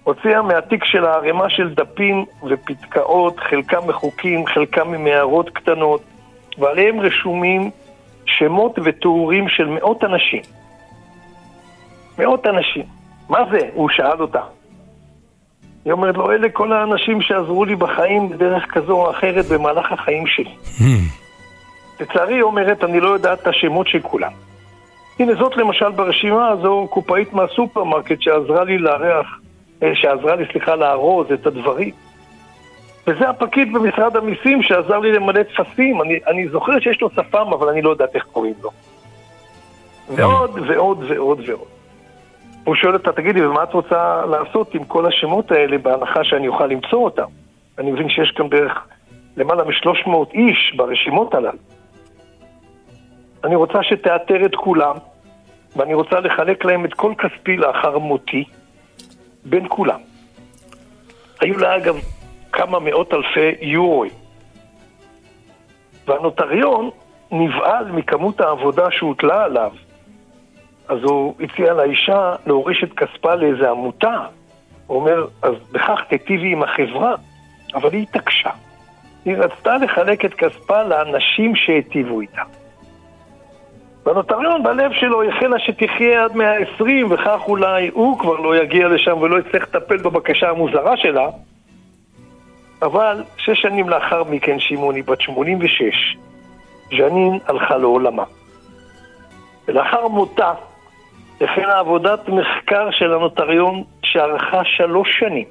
הוציאה 0.04 0.42
מהתיק 0.42 0.86
שלה 0.86 1.14
ערימה 1.14 1.50
של 1.50 1.74
דפים 1.74 2.26
ופתקאות, 2.50 3.40
חלקם 3.40 3.88
מחוקים, 3.88 4.46
חלקם 4.46 4.92
ממערות 4.92 5.50
קטנות, 5.50 6.02
ועליהם 6.58 7.00
רשומים 7.00 7.72
שמות 8.26 8.80
ותיאורים 8.84 9.50
של 9.50 9.66
מאות 9.66 10.04
אנשים. 10.04 10.42
מאות 12.20 12.48
אנשים. 12.48 12.84
מה 13.30 13.40
זה? 13.52 13.60
הוא 13.74 13.90
שאל 13.90 14.22
אותה. 14.22 14.42
היא 15.86 15.94
אומרת 15.94 16.18
לו, 16.18 16.32
אלה 16.32 16.50
כל 16.50 16.74
האנשים 16.74 17.22
שעזרו 17.22 17.66
לי 17.66 17.76
בחיים 17.76 18.30
בדרך 18.30 18.66
כזו 18.70 18.94
או 18.94 19.12
אחרת 19.12 19.46
במהלך 19.46 19.92
החיים 19.92 20.28
שלי. 20.28 20.56
לצערי, 22.00 22.34
היא 22.34 22.42
אומרת, 22.42 22.84
אני 22.84 23.00
לא 23.00 23.10
יודעת 23.10 23.42
את 23.42 23.48
השמות 23.48 23.88
של 23.88 24.00
כולם. 24.02 24.32
הנה 25.20 25.36
זאת 25.36 25.58
למשל 25.58 25.92
ברשימה 25.92 26.50
הזו 26.50 26.88
קופאית 26.90 27.34
מהסופרמרקט 27.34 28.22
שעזרה 28.22 28.64
לי 28.64 28.78
לארח, 28.78 29.40
אה, 29.84 29.96
שעזרה 29.96 30.36
לי, 30.36 30.46
סליחה, 30.52 30.76
לארוז 30.76 31.32
את 31.32 31.48
הדברים. 31.48 31.92
וזה 33.08 33.30
הפקיד 33.30 33.74
במשרד 33.74 34.18
המיסים 34.18 34.64
שעזר 34.64 35.00
לי 35.00 35.12
למלא 35.12 35.44
טפסים. 35.44 36.02
אני, 36.02 36.20
אני 36.28 36.48
זוכר 36.48 36.80
שיש 36.80 37.02
לו 37.02 37.10
שפם, 37.10 37.54
אבל 37.54 37.70
אני 37.70 37.82
לא 37.82 37.90
יודעת 37.90 38.16
איך 38.16 38.24
קוראים 38.24 38.54
לו. 38.62 38.70
ועוד 40.16 40.60
ועוד 40.68 41.04
ועוד 41.10 41.42
ועוד. 41.48 41.68
הוא 42.64 42.76
שואל 42.76 42.94
אותה, 42.94 43.12
תגידי, 43.12 43.46
ומה 43.46 43.64
את 43.64 43.74
רוצה 43.74 44.26
לעשות 44.26 44.76
עם 44.76 44.84
כל 44.84 45.06
השמות 45.06 45.52
האלה 45.52 45.78
בהנחה 45.78 46.24
שאני 46.24 46.48
אוכל 46.48 46.66
למצוא 46.68 47.00
אותם? 47.04 47.28
אני 47.78 47.92
מבין 47.92 48.10
שיש 48.10 48.32
כאן 48.32 48.50
בערך 48.50 48.88
למעלה 49.38 49.64
מ-300 49.64 50.10
איש 50.34 50.74
ברשימות 50.76 51.34
הללו. 51.34 51.58
אני 53.44 53.56
רוצה 53.56 53.84
שתאתר 53.84 54.46
את 54.46 54.56
כולם, 54.56 54.96
ואני 55.76 55.94
רוצה 55.94 56.20
לחלק 56.20 56.66
להם 56.66 56.86
את 56.86 56.94
כל 56.94 57.14
כספי 57.18 57.58
לאחר 57.58 57.98
מותי, 57.98 58.44
בין 59.46 59.66
כולם. 59.70 60.00
היו 61.42 61.58
לה 61.58 61.76
אגב 61.76 61.96
כמה 62.52 62.80
מאות 62.80 63.14
אלפי 63.14 63.56
יורואים. 63.62 64.12
והנוטריון 66.08 66.90
נבהל 67.32 67.92
מכמות 67.92 68.42
העבודה 68.42 68.92
שהוטלה 68.92 69.44
עליו, 69.44 69.72
אז 70.88 71.00
הוא 71.04 71.34
הציע 71.40 71.74
לאישה 71.74 72.36
להוריש 72.46 72.84
את 72.84 72.94
כספה 72.94 73.36
לאיזה 73.36 73.70
עמותה. 73.70 74.26
הוא 74.88 75.00
אומר, 75.00 75.28
אז 75.42 75.54
בכך 75.72 76.00
תיטיבי 76.10 76.52
עם 76.52 76.64
החברה, 76.64 77.16
אבל 77.76 77.94
היא 77.94 78.04
התעקשה. 78.04 78.50
היא 79.26 79.38
רצתה 79.38 79.78
לחלק 79.78 80.26
את 80.26 80.34
כספה 80.34 80.84
לאנשים 80.84 81.56
שהיטיבו 81.56 82.22
איתה. 82.22 82.42
והנוטריון 84.08 84.64
בלב 84.64 84.92
שלו 84.94 85.24
החלה 85.24 85.60
שתחיה 85.60 86.24
עד 86.24 86.36
120, 86.36 87.12
וכך 87.12 87.42
אולי 87.48 87.90
הוא 87.94 88.20
כבר 88.20 88.36
לא 88.36 88.58
יגיע 88.58 88.88
לשם 88.88 89.18
ולא 89.18 89.40
יצטרך 89.40 89.64
לטפל 89.64 89.98
בבקשה 89.98 90.50
המוזרה 90.50 90.98
שלה. 90.98 91.30
אבל 92.82 93.24
שש 93.38 93.62
שנים 93.62 93.90
לאחר 93.90 94.24
מכן, 94.24 94.60
שמעוני, 94.60 95.02
בת 95.02 95.22
86, 95.22 96.18
ז'נין 96.90 97.40
הלכה 97.48 97.78
לעולמה. 97.78 98.24
ולאחר 99.68 100.08
מותה 100.08 100.54
החלה 101.42 101.80
עבודת 101.80 102.30
מחקר 102.30 102.92
של 102.92 103.14
הנוטריון 103.14 103.84
שארכה 104.04 104.62
שלוש 104.64 105.20
שנים, 105.20 105.46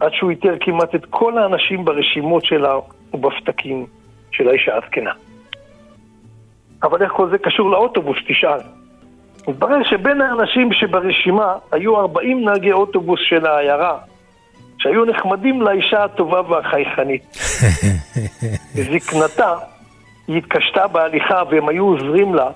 עד 0.00 0.12
שהוא 0.12 0.30
איתר 0.30 0.54
כמעט 0.60 0.94
את 0.94 1.06
כל 1.10 1.38
האנשים 1.38 1.84
ברשימות 1.84 2.44
שלה 2.44 2.74
ובפתקים 3.14 3.86
של 4.32 4.48
האישה 4.48 4.76
הזקנה. 4.76 5.12
אבל 6.84 7.02
איך 7.02 7.12
כל 7.12 7.30
זה 7.30 7.38
קשור 7.38 7.70
לאוטובוס, 7.70 8.16
תשאל. 8.28 8.58
מתברר 9.48 9.82
שבין 9.90 10.20
האנשים 10.20 10.72
שברשימה 10.72 11.54
היו 11.72 11.96
40 11.96 12.44
נהגי 12.44 12.72
אוטובוס 12.72 13.20
של 13.28 13.46
העיירה, 13.46 13.98
שהיו 14.78 15.04
נחמדים 15.04 15.62
לאישה 15.62 16.04
הטובה 16.04 16.40
והחייכנית. 16.48 17.22
בזקנתה, 18.76 19.54
היא 20.28 20.38
התקשתה 20.38 20.86
בהליכה 20.86 21.42
והם 21.50 21.68
היו 21.68 21.84
עוזרים 21.84 22.34
לה 22.34 22.50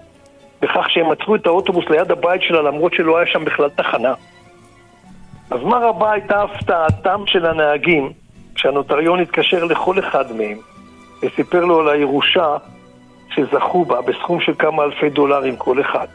בכך 0.62 0.90
שהם 0.90 1.10
עצרו 1.10 1.34
את 1.34 1.46
האוטובוס 1.46 1.84
ליד 1.90 2.10
הבית 2.10 2.42
שלה 2.42 2.62
למרות 2.62 2.94
שלא 2.94 3.18
היה 3.18 3.26
שם 3.26 3.44
בכלל 3.44 3.68
תחנה. 3.68 4.14
אז 5.50 5.60
מה 5.62 5.78
רבה 5.78 6.12
הייתה 6.12 6.42
הפתעתם 6.42 7.26
של 7.26 7.46
הנהגים 7.46 8.12
כשהנוטריון 8.54 9.20
התקשר 9.20 9.64
לכל 9.64 9.98
אחד 9.98 10.32
מהם 10.32 10.58
וסיפר 11.22 11.64
לו 11.64 11.80
על 11.80 11.88
הירושה 11.88 12.56
שזכו 13.30 13.84
בה 13.84 14.00
בסכום 14.02 14.40
של 14.40 14.54
כמה 14.58 14.84
אלפי 14.84 15.10
דולרים 15.10 15.56
כל 15.56 15.80
אחד. 15.80 16.06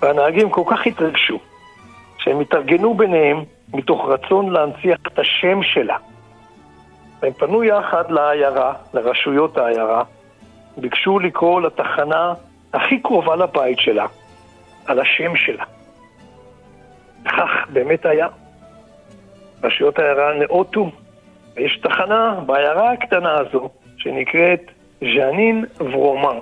והנהגים 0.00 0.50
כל 0.50 0.62
כך 0.66 0.86
התרגשו, 0.86 1.38
שהם 2.18 2.40
התארגנו 2.40 2.94
ביניהם 2.94 3.44
מתוך 3.74 4.08
רצון 4.08 4.50
להנציח 4.50 4.98
את 5.06 5.18
השם 5.18 5.62
שלה. 5.62 5.96
והם 7.22 7.32
פנו 7.32 7.64
יחד 7.64 8.10
לעיירה, 8.10 8.72
לרשויות 8.94 9.56
העיירה, 9.58 10.02
ביקשו 10.76 11.18
לקרוא 11.18 11.60
לתחנה 11.60 12.34
הכי 12.72 13.00
קרובה 13.00 13.36
לבית 13.36 13.78
שלה, 13.78 14.06
על 14.86 15.00
השם 15.00 15.36
שלה. 15.36 15.64
וכך 17.22 17.50
באמת 17.72 18.06
היה. 18.06 18.26
רשויות 19.62 19.98
העיירה 19.98 20.34
נאותו, 20.34 20.90
ויש 21.56 21.78
תחנה 21.82 22.40
בעיירה 22.46 22.92
הקטנה 22.92 23.34
הזו, 23.38 23.68
שנקראת 23.96 24.60
ז'נין 25.14 25.64
ורומן, 25.80 26.38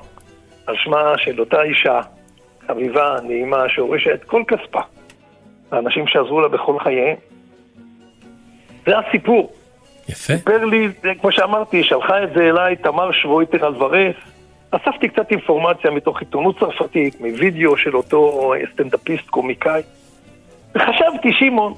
על 0.66 0.76
שמה 0.76 1.12
של 1.18 1.40
אותה 1.40 1.62
אישה 1.62 2.00
חביבה, 2.66 3.16
נעימה, 3.24 3.68
שהורישה 3.68 4.14
את 4.14 4.24
כל 4.24 4.42
כספה. 4.48 4.80
האנשים 5.72 6.06
שעזרו 6.06 6.40
לה 6.40 6.48
בכל 6.48 6.78
חייהם. 6.78 7.16
זה 8.86 8.98
הסיפור. 8.98 9.52
יפה. 10.08 10.14
סיפר 10.14 10.64
לי, 10.64 10.88
כמו 11.20 11.32
שאמרתי, 11.32 11.84
שלחה 11.84 12.24
את 12.24 12.28
זה 12.34 12.40
אליי 12.40 12.76
תמר 12.76 13.12
שבויטר 13.12 13.66
אלוורס. 13.66 14.16
אספתי 14.70 15.08
קצת 15.08 15.30
אינפורמציה 15.30 15.90
מתוך 15.90 16.20
עיתונות 16.20 16.58
צרפתית, 16.58 17.20
מווידאו 17.20 17.76
של 17.76 17.96
אותו 17.96 18.52
סטנדאפיסט 18.72 19.26
קומיקאי. 19.26 19.82
וחשבתי, 20.74 21.32
שמעון, 21.32 21.74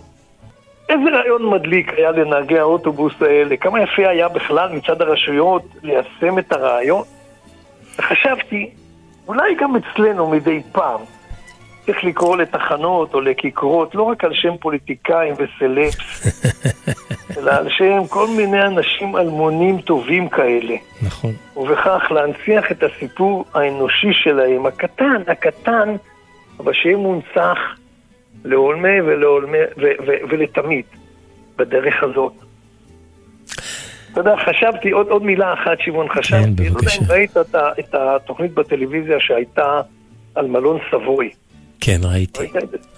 איזה 0.95 1.17
רעיון 1.17 1.51
מדליק 1.51 1.93
היה 1.97 2.11
לנהגי 2.11 2.59
האוטובוס 2.59 3.15
האלה, 3.21 3.57
כמה 3.57 3.83
יפה 3.83 4.09
היה 4.09 4.29
בכלל 4.29 4.73
מצד 4.73 5.03
הרשויות 5.03 5.63
ליישם 5.83 6.39
את 6.39 6.53
הרעיון. 6.53 7.03
וחשבתי, 7.99 8.71
אולי 9.29 9.55
גם 9.55 9.77
אצלנו 9.77 10.31
מדי 10.31 10.63
פעם 10.73 11.01
צריך 11.87 12.05
לקרוא 12.05 12.37
לתחנות 12.37 13.15
או 13.15 13.21
לכיכרות, 13.21 13.95
לא 13.95 14.03
רק 14.03 14.25
על 14.25 14.35
שם 14.35 14.57
פוליטיקאים 14.61 15.35
וסלפס, 15.35 16.27
אלא 17.39 17.51
על 17.51 17.69
שם 17.69 18.07
כל 18.09 18.27
מיני 18.37 18.63
אנשים 18.63 19.17
אלמונים 19.17 19.81
טובים 19.81 20.29
כאלה. 20.29 20.75
נכון. 21.03 21.33
ובכך 21.57 22.03
להנציח 22.11 22.73
את 22.73 22.83
הסיפור 22.83 23.45
האנושי 23.55 24.13
שלהם, 24.13 24.67
הקטן, 24.67 25.23
הקטן, 25.27 25.97
אבל 26.61 26.73
שיהיה 26.73 26.97
מונצח 26.97 27.59
לעולמי 28.45 29.01
ולעולמי 29.01 29.59
ו- 29.59 30.05
ו- 30.07 30.29
ולתמיד 30.31 30.85
בדרך 31.57 31.95
הזאת. 32.03 32.33
אתה 34.13 34.21
יודע, 34.21 34.35
חשבתי, 34.47 34.91
עוד, 34.91 35.09
עוד 35.09 35.23
מילה 35.23 35.53
אחת, 35.55 35.79
שמעון, 35.81 36.09
חשבתי, 36.09 36.43
כן, 36.57 36.63
לא 36.63 36.65
יודע 36.65 36.71
בבקשה. 36.71 37.01
אם 37.01 37.11
ראית 37.11 37.37
את, 37.37 37.55
את 37.79 37.95
התוכנית 37.95 38.55
בטלוויזיה 38.55 39.17
שהייתה 39.21 39.81
על 40.35 40.47
מלון 40.47 40.79
סבוי. 40.91 41.31
כן, 41.81 42.01
ראיתי? 42.03 42.51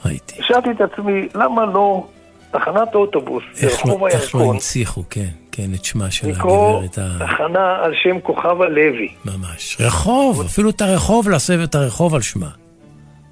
ראיתי. 0.04 0.34
שאלתי 0.42 0.70
את 0.70 0.80
עצמי, 0.80 1.28
למה 1.34 1.66
לא 1.66 2.06
תחנת 2.50 2.94
אוטובוס 2.94 3.44
ברחוב 3.62 4.00
לא, 4.00 4.08
איך 4.08 4.34
לא 4.34 4.40
הירקון, 4.40 4.54
הנציחו, 4.54 5.02
כן, 5.10 5.28
כן, 5.52 5.74
את 5.74 5.84
שמה 5.84 6.10
של 6.10 6.28
הגברת 6.28 6.98
ה... 6.98 7.26
תחנה 7.26 7.78
על 7.82 7.92
שם 8.02 8.20
כוכבה 8.20 8.68
לוי. 8.68 9.08
ממש. 9.24 9.76
רחוב, 9.80 10.40
אפילו 10.40 10.70
את 10.70 10.80
הרחוב, 10.80 11.28
להסב 11.28 11.60
את 11.60 11.74
הרחוב 11.74 12.14
על 12.14 12.20
שמה. 12.20 12.48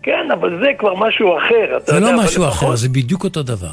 כן, 0.05 0.29
אבל 0.33 0.61
זה 0.61 0.67
כבר 0.79 0.95
משהו 0.95 1.39
אחר. 1.39 1.79
זה 1.87 1.97
יודע, 1.97 2.13
לא 2.13 2.19
משהו 2.25 2.43
לפחות- 2.45 2.69
אחר, 2.69 2.77
זה 2.77 2.89
בדיוק 2.89 3.25
אותו 3.25 3.43
דבר. 3.43 3.73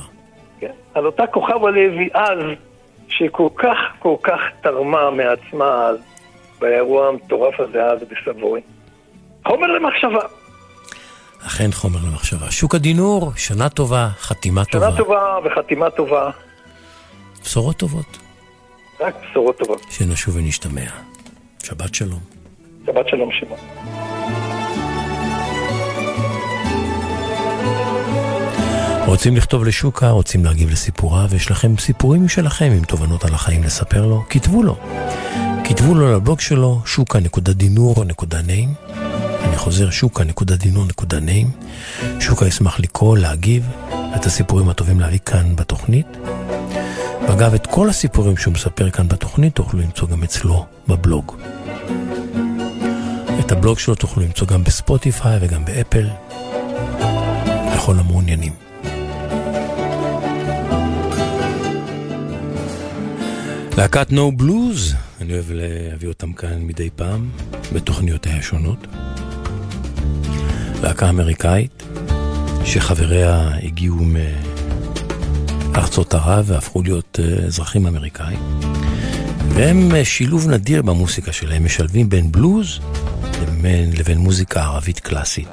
כן, 0.59 0.71
על 0.93 1.05
אותה 1.05 1.27
כוכבה 1.27 1.71
לוי 1.71 2.09
אז, 2.13 2.39
שכל 3.09 3.47
כך 3.55 3.77
כל 3.99 4.15
כך 4.23 4.39
תרמה 4.63 5.09
מעצמה 5.11 5.65
אז, 5.87 5.97
באירוע 6.59 7.07
המטורף 7.07 7.59
הזה 7.59 7.83
אז 7.85 7.99
בסבוי. 8.11 8.61
חומר 9.47 9.67
למחשבה. 9.67 10.21
אכן 11.47 11.69
חומר 11.71 11.99
למחשבה. 12.11 12.51
שוק 12.51 12.75
הדינור, 12.75 13.31
שנה 13.35 13.69
טובה, 13.69 14.09
חתימה 14.19 14.65
טובה. 14.65 14.87
שנה 14.89 14.97
טובה 14.97 15.37
וחתימה 15.45 15.89
טובה. 15.89 16.29
בשורות 17.43 17.77
טובות. 17.77 18.17
רק 18.99 19.13
בשורות 19.29 19.57
טובות. 19.57 19.85
שנשוב 19.89 20.35
ונשתמע. 20.35 20.81
שבת 21.63 21.95
שלום. 21.95 22.19
שבת 22.85 23.07
שלום 23.07 23.29
שמעון. 23.31 24.10
רוצים 29.11 29.35
לכתוב 29.35 29.63
לשוקה, 29.63 30.09
רוצים 30.09 30.45
להגיב 30.45 30.69
לסיפוריו, 30.69 31.29
יש 31.35 31.51
לכם 31.51 31.77
סיפורים 31.77 32.25
משלכם 32.25 32.71
עם 32.77 32.83
תובנות 32.83 33.25
על 33.25 33.33
החיים 33.33 33.63
לספר 33.63 34.05
לו? 34.05 34.23
כתבו 34.29 34.63
לו. 34.63 34.77
כתבו 35.63 35.95
לו 35.95 36.13
לבלוג 36.13 36.39
שלו, 36.39 36.81
שוקה.דינור.נעים. 36.85 38.73
אני 39.43 39.57
חוזר, 39.57 39.89
שוקה.דינור.נעים. 39.89 41.51
שוקה 42.19 42.47
ישמח 42.47 42.79
לקרוא, 42.79 43.17
להגיב, 43.17 43.67
את 44.15 44.25
הסיפורים 44.25 44.69
הטובים 44.69 44.99
להביא 44.99 45.19
כאן 45.25 45.55
בתוכנית. 45.55 46.07
ואגב, 47.27 47.53
את 47.53 47.67
כל 47.67 47.89
הסיפורים 47.89 48.37
שהוא 48.37 48.53
מספר 48.53 48.89
כאן 48.89 49.07
בתוכנית 49.07 49.55
תוכלו 49.55 49.79
למצוא 49.79 50.07
גם 50.07 50.23
אצלו 50.23 50.65
בבלוג. 50.87 51.35
את 53.39 53.51
הבלוג 53.51 53.79
שלו 53.79 53.95
תוכלו 53.95 54.23
למצוא 54.23 54.47
גם 54.47 54.63
בספוטיפיי 54.63 55.37
וגם 55.41 55.65
באפל, 55.65 56.09
לכל 57.75 57.99
המעוניינים. 57.99 58.70
להקת 63.77 64.11
נו 64.11 64.31
בלוז, 64.37 64.95
אני 65.21 65.33
אוהב 65.33 65.45
להביא 65.49 66.07
אותם 66.07 66.33
כאן 66.33 66.61
מדי 66.61 66.89
פעם, 66.95 67.29
בתוכניותיה 67.73 68.37
השונות. 68.37 68.87
להקה 70.83 71.09
אמריקאית, 71.09 71.83
שחבריה 72.65 73.49
הגיעו 73.63 73.97
מארצות 75.73 76.13
ערב 76.13 76.45
והפכו 76.47 76.83
להיות 76.83 77.19
אה, 77.23 77.45
אזרחים 77.45 77.87
אמריקאים. 77.87 78.39
והם 79.49 79.95
אה, 79.95 80.05
שילוב 80.05 80.47
נדיר 80.47 80.81
במוסיקה 80.81 81.31
שלהם, 81.31 81.65
משלבים 81.65 82.09
בין 82.09 82.31
בלוז 82.31 82.79
לבין, 83.41 83.93
לבין 83.97 84.17
מוזיקה 84.17 84.63
ערבית 84.63 84.99
קלאסית. 84.99 85.49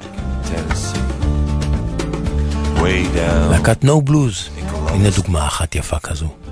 להקת 3.51 3.83
נו 3.83 4.01
בלוז, 4.01 4.49
הנה 4.87 5.09
דוגמה 5.09 5.47
אחת 5.47 5.75
יפה 5.75 5.99
כזו. 5.99 6.48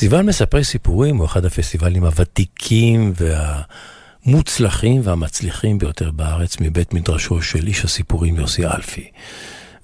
פסטיבל 0.03 0.23
מספרי 0.23 0.65
סיפורים 0.65 1.17
הוא 1.17 1.27
אחד 1.27 1.45
הפסטיבלים 1.45 2.05
הוותיקים 2.05 3.13
והמוצלחים 4.27 5.01
והמצליחים 5.05 5.79
ביותר 5.79 6.11
בארץ 6.11 6.57
מבית 6.61 6.95
מדרשו 6.95 7.43
של 7.43 7.67
איש 7.67 7.85
הסיפורים 7.85 8.37
יוסי 8.37 8.67
אלפי. 8.67 9.11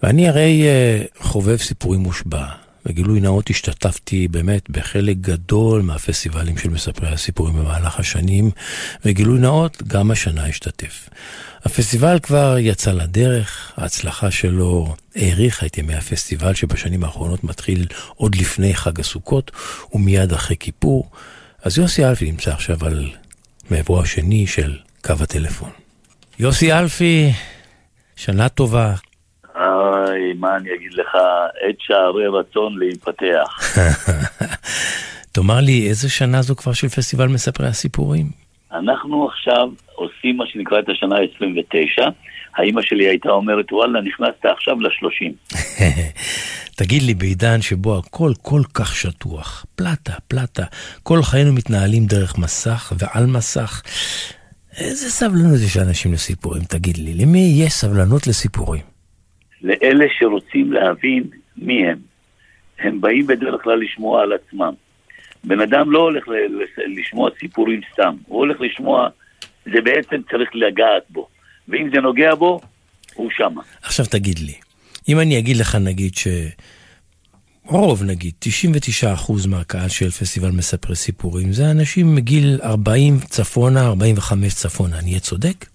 ואני 0.02 0.28
הרי 0.28 0.62
uh, 0.62 1.24
חובב 1.24 1.56
סיפורים 1.56 2.00
מושבע. 2.00 2.46
בגילוי 2.88 3.20
נאות 3.20 3.50
השתתפתי 3.50 4.28
באמת 4.28 4.70
בחלק 4.70 5.16
גדול 5.16 5.82
מהפסטיבלים 5.82 6.58
של 6.58 6.70
מספרי 6.70 7.08
הסיפורים 7.08 7.54
במהלך 7.54 8.00
השנים, 8.00 8.50
וגילוי 9.04 9.38
נאות, 9.38 9.82
גם 9.86 10.10
השנה 10.10 10.46
השתתף. 10.46 11.08
הפסטיבל 11.64 12.18
כבר 12.18 12.56
יצא 12.58 12.92
לדרך, 12.92 13.72
ההצלחה 13.76 14.30
שלו 14.30 14.94
האריכה 15.16 15.66
את 15.66 15.78
ימי 15.78 15.94
הפסטיבל 15.94 16.54
שבשנים 16.54 17.04
האחרונות 17.04 17.44
מתחיל 17.44 17.86
עוד 18.14 18.34
לפני 18.34 18.74
חג 18.74 19.00
הסוכות 19.00 19.50
ומיד 19.92 20.32
אחרי 20.32 20.56
כיפור. 20.60 21.10
אז 21.62 21.78
יוסי 21.78 22.04
אלפי 22.04 22.30
נמצא 22.30 22.52
עכשיו 22.52 22.84
על 22.84 23.10
מעברו 23.70 24.02
השני 24.02 24.46
של 24.46 24.76
קו 25.04 25.14
הטלפון. 25.20 25.70
יוסי 26.38 26.72
אלפי, 26.72 27.32
שנה 28.16 28.48
טובה, 28.48 28.94
איי, 29.58 30.32
מה 30.38 30.56
אני 30.56 30.74
אגיד 30.74 30.92
לך, 30.92 31.14
עת 31.68 31.76
שערי 31.78 32.26
רצון 32.26 32.78
להיפתח. 32.78 33.78
תאמר 35.32 35.60
לי, 35.60 35.88
איזה 35.88 36.10
שנה 36.10 36.42
זו 36.42 36.56
כבר 36.56 36.72
של 36.72 36.88
פסטיבל 36.88 37.26
מספרי 37.26 37.66
הסיפורים? 37.66 38.26
אנחנו 38.72 39.28
עכשיו 39.28 39.68
עושים 39.94 40.36
מה 40.36 40.44
שנקרא 40.46 40.78
את 40.78 40.88
השנה 40.88 41.16
ה-29. 41.16 42.10
האימא 42.56 42.82
שלי 42.82 43.08
הייתה 43.08 43.30
אומרת, 43.30 43.72
וואלה, 43.72 44.00
נכנסת 44.00 44.44
עכשיו 44.44 44.80
ל-30. 44.80 45.54
תגיד 46.78 47.02
לי, 47.02 47.14
בעידן 47.14 47.62
שבו 47.62 47.98
הכל 47.98 48.32
כל 48.42 48.60
כך 48.74 48.94
שטוח, 48.96 49.66
פלטה, 49.76 50.12
פלטה, 50.28 50.64
כל 51.02 51.22
חיינו 51.22 51.52
מתנהלים 51.52 52.06
דרך 52.06 52.38
מסך 52.38 52.92
ועל 52.98 53.26
מסך, 53.26 53.82
איזה 54.78 55.10
סבלנות 55.10 55.60
יש 55.64 55.76
לאנשים 55.76 56.12
לסיפורים, 56.12 56.62
תגיד 56.62 56.96
לי, 56.96 57.14
למי 57.14 57.52
יש 57.56 57.72
סבלנות 57.72 58.26
לסיפורים? 58.26 58.97
לאלה 59.62 60.06
שרוצים 60.18 60.72
להבין 60.72 61.24
מי 61.56 61.88
הם. 61.88 61.98
הם 62.78 63.00
באים 63.00 63.26
בדרך 63.26 63.62
כלל 63.62 63.80
לשמוע 63.80 64.22
על 64.22 64.32
עצמם. 64.32 64.74
בן 65.44 65.60
אדם 65.60 65.90
לא 65.90 65.98
הולך 65.98 66.24
לשמוע 66.86 67.30
סיפורים 67.40 67.80
סתם, 67.92 68.16
הוא 68.26 68.38
הולך 68.38 68.60
לשמוע, 68.60 69.08
זה 69.64 69.80
בעצם 69.80 70.16
צריך 70.30 70.50
לגעת 70.54 71.02
בו. 71.10 71.28
ואם 71.68 71.90
זה 71.94 72.00
נוגע 72.00 72.34
בו, 72.34 72.60
הוא 73.14 73.30
שמה. 73.30 73.62
עכשיו 73.82 74.06
תגיד 74.06 74.38
לי, 74.38 74.54
אם 75.08 75.20
אני 75.20 75.38
אגיד 75.38 75.56
לך 75.56 75.74
נגיד 75.74 76.14
ש... 76.14 76.28
רוב 77.68 78.04
נגיד, 78.04 78.32
99% 79.04 79.48
מהקהל 79.48 79.88
של 79.88 80.10
פסטיבל 80.10 80.50
מספרי 80.50 80.96
סיפורים 80.96 81.52
זה 81.52 81.70
אנשים 81.70 82.14
מגיל 82.14 82.58
40 82.62 83.18
צפונה, 83.18 83.86
45 83.86 84.54
צפונה, 84.54 84.98
אני 84.98 85.08
אהיה 85.08 85.20
צודק? 85.20 85.66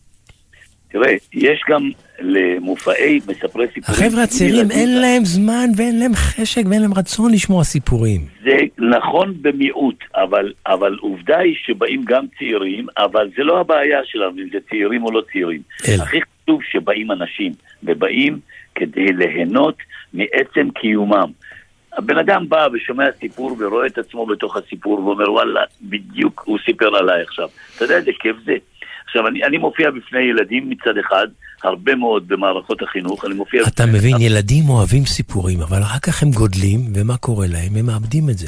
תראה, 0.91 1.13
יש 1.33 1.63
גם 1.69 1.91
למופעי 2.19 3.19
מספרי 3.27 3.67
סיפורים. 3.73 4.01
החבר'ה 4.01 4.23
הצעירים 4.23 4.71
אין 4.71 5.01
להם 5.01 5.25
זמן 5.25 5.65
ואין 5.77 5.99
להם 5.99 6.13
חשק 6.13 6.61
ואין 6.69 6.81
להם 6.81 6.93
רצון 6.93 7.31
לשמוע 7.33 7.63
סיפורים. 7.63 8.21
זה 8.43 8.57
נכון 8.77 9.33
במיעוט, 9.41 10.03
אבל, 10.15 10.53
אבל 10.67 10.97
עובדה 11.01 11.37
היא 11.37 11.55
שבאים 11.65 12.01
גם 12.05 12.25
צעירים, 12.39 12.87
אבל 12.97 13.29
זה 13.37 13.43
לא 13.43 13.59
הבעיה 13.59 13.99
שלנו 14.05 14.41
אם 14.41 14.49
זה 14.51 14.57
צעירים 14.69 15.03
או 15.03 15.11
לא 15.11 15.21
צעירים. 15.31 15.61
אלא. 15.87 16.03
הכי 16.03 16.19
חשוב 16.21 16.59
שבאים 16.63 17.11
אנשים, 17.11 17.51
ובאים 17.83 18.39
כדי 18.75 19.13
ליהנות 19.13 19.77
מעצם 20.13 20.69
קיומם. 20.81 21.31
הבן 21.97 22.17
אדם 22.17 22.49
בא 22.49 22.67
ושומע 22.73 23.05
סיפור 23.19 23.55
ורואה 23.59 23.87
את 23.87 23.97
עצמו 23.97 24.25
בתוך 24.25 24.57
הסיפור 24.57 24.99
ואומר 25.05 25.31
וואלה, 25.31 25.61
בדיוק 25.81 26.43
הוא 26.45 26.57
סיפר 26.65 26.95
עליי 26.95 27.21
עכשיו. 27.21 27.49
אתה 27.75 27.83
יודע 27.83 27.95
איזה 27.95 28.11
כיף 28.19 28.35
זה? 28.45 28.55
עכשיו, 29.05 29.27
אני, 29.27 29.43
אני 29.43 29.57
מופיע 29.57 29.91
בפני 29.91 30.21
ילדים 30.21 30.69
מצד 30.69 30.97
אחד, 30.97 31.27
הרבה 31.63 31.95
מאוד 31.95 32.27
במערכות 32.27 32.81
החינוך, 32.81 33.25
אני 33.25 33.33
מופיע... 33.33 33.63
אתה 33.67 33.85
מבין, 33.85 34.15
ילדים 34.19 34.69
אוהבים 34.69 35.05
סיפורים, 35.05 35.61
אבל 35.61 35.81
אחר 35.81 35.99
כך 35.99 36.23
הם 36.23 36.31
גודלים, 36.31 36.79
ומה 36.95 37.17
קורה 37.17 37.47
להם? 37.47 37.75
הם 37.75 37.85
מאבדים 37.85 38.29
את 38.29 38.37
זה. 38.37 38.47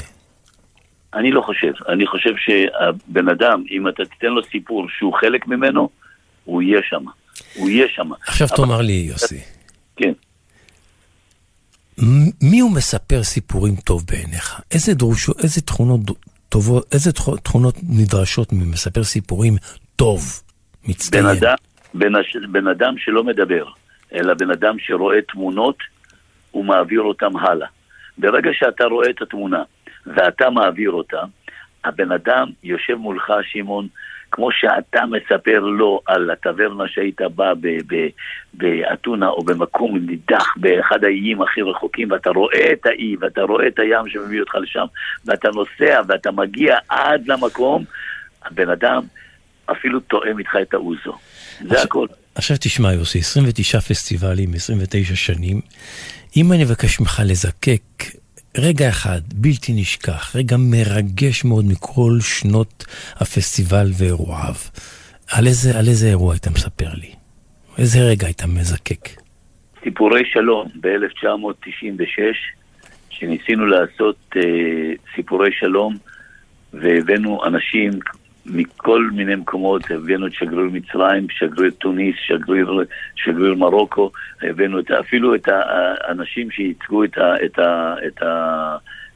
אני 1.13 1.31
לא 1.31 1.41
חושב. 1.41 1.71
אני 1.89 2.07
חושב 2.07 2.29
שהבן 2.37 3.29
אדם, 3.29 3.63
אם 3.71 3.87
אתה 3.87 4.05
תיתן 4.05 4.27
לו 4.27 4.41
סיפור 4.51 4.87
שהוא 4.97 5.13
חלק 5.13 5.47
ממנו, 5.47 5.89
הוא 6.45 6.61
יהיה 6.61 6.79
שם. 6.89 7.03
הוא 7.55 7.69
יהיה 7.69 7.87
שם. 7.95 8.09
עכשיו 8.27 8.47
אבל... 8.47 8.57
תאמר 8.57 8.81
לי, 8.81 8.93
יוסי. 8.93 9.39
כן. 9.95 10.11
מי 12.41 12.59
הוא 12.59 12.71
מספר 12.71 13.23
סיפורים 13.23 13.75
טוב 13.75 14.03
בעיניך? 14.11 14.61
איזה, 14.71 14.93
דרושו, 14.93 15.33
איזה 15.43 15.61
תכונות 15.61 16.01
טובות, 16.49 16.93
איזה 16.93 17.11
תכונות 17.43 17.75
נדרשות 17.89 18.53
ממספר 18.53 19.03
סיפורים 19.03 19.57
טוב? 19.95 20.41
מצטיין. 20.87 21.23
בן 21.23 21.29
אדם, 21.29 21.55
בן, 21.97 22.13
בן 22.51 22.67
אדם 22.67 22.97
שלא 22.97 23.23
מדבר, 23.23 23.65
אלא 24.13 24.33
בן 24.33 24.51
אדם 24.51 24.79
שרואה 24.79 25.21
תמונות, 25.21 25.77
הוא 26.51 26.65
מעביר 26.65 27.01
אותם 27.01 27.37
הלאה. 27.37 27.67
ברגע 28.17 28.49
שאתה 28.53 28.85
רואה 28.85 29.09
את 29.09 29.21
התמונה 29.21 29.63
ואתה 30.05 30.49
מעביר 30.49 30.91
אותה, 30.91 31.21
הבן 31.83 32.11
אדם 32.11 32.47
יושב 32.63 32.95
מולך, 32.95 33.33
שמעון, 33.41 33.87
כמו 34.31 34.51
שאתה 34.51 35.05
מספר 35.05 35.59
לו 35.59 36.01
על 36.05 36.29
הטברנה 36.29 36.87
שהיית 36.87 37.21
בא 37.21 37.53
באתונה 38.53 39.27
או 39.27 39.43
במקום 39.43 39.97
נידח 39.97 40.53
באחד 40.57 41.03
האיים 41.03 41.41
הכי 41.41 41.61
רחוקים 41.61 42.11
ואתה 42.11 42.29
רואה 42.29 42.71
את 42.73 42.85
האי 42.85 43.15
ואתה 43.19 43.41
רואה 43.41 43.67
את 43.67 43.79
הים 43.79 44.09
שמביא 44.09 44.39
אותך 44.39 44.55
לשם 44.55 44.85
ואתה 45.25 45.49
נוסע 45.55 46.01
ואתה 46.07 46.31
מגיע 46.31 46.77
עד 46.89 47.27
למקום, 47.27 47.83
הבן 48.45 48.69
אדם 48.69 49.03
אפילו 49.71 49.99
תואם 49.99 50.39
איתך 50.39 50.55
את 50.61 50.73
האוזו. 50.73 51.17
זה 51.61 51.81
הכל. 51.81 52.07
עכשיו 52.35 52.57
תשמע 52.59 52.93
יוסי, 52.93 53.19
29 53.19 53.79
פסטיבלים, 53.79 54.53
29 54.53 55.15
שנים. 55.15 55.61
אם 56.37 56.53
אני 56.53 56.63
אבקש 56.63 56.99
ממך 56.99 57.21
לזקק 57.25 57.81
רגע 58.57 58.89
אחד 58.89 59.21
בלתי 59.33 59.73
נשכח, 59.73 60.35
רגע 60.35 60.55
מרגש 60.59 61.45
מאוד 61.45 61.65
מכל 61.65 62.11
שנות 62.21 62.85
הפסטיבל 63.15 63.87
ואירועיו, 63.97 64.55
על 65.31 65.47
איזה, 65.47 65.79
על 65.79 65.87
איזה 65.87 66.07
אירוע 66.07 66.33
היית 66.33 66.47
מספר 66.47 66.89
לי? 66.93 67.11
איזה 67.77 67.99
רגע 67.99 68.27
היית 68.27 68.43
מזקק? 68.43 69.09
סיפורי 69.83 70.23
שלום 70.25 70.67
ב-1996, 70.81 72.21
שניסינו 73.09 73.65
לעשות 73.65 74.17
אה, 74.35 74.41
סיפורי 75.15 75.51
שלום, 75.59 75.95
והבאנו 76.73 77.45
אנשים 77.45 77.91
מכל 78.45 79.09
מיני 79.13 79.35
מקומות, 79.35 79.91
הבאנו 79.91 80.27
את 80.27 80.33
שגריר 80.33 80.69
מצרים, 80.71 81.27
שגריר 81.29 81.71
טוניס, 81.71 82.15
שגריר, 82.25 82.71
שגריר 83.15 83.55
מרוקו, 83.55 84.11
הבאנו 84.41 84.79
את, 84.79 84.91
אפילו 84.91 85.35
את 85.35 85.47
האנשים 85.47 86.51
שייצגו 86.51 87.03
את, 87.03 87.17
את, 87.45 87.59
את 88.07 88.23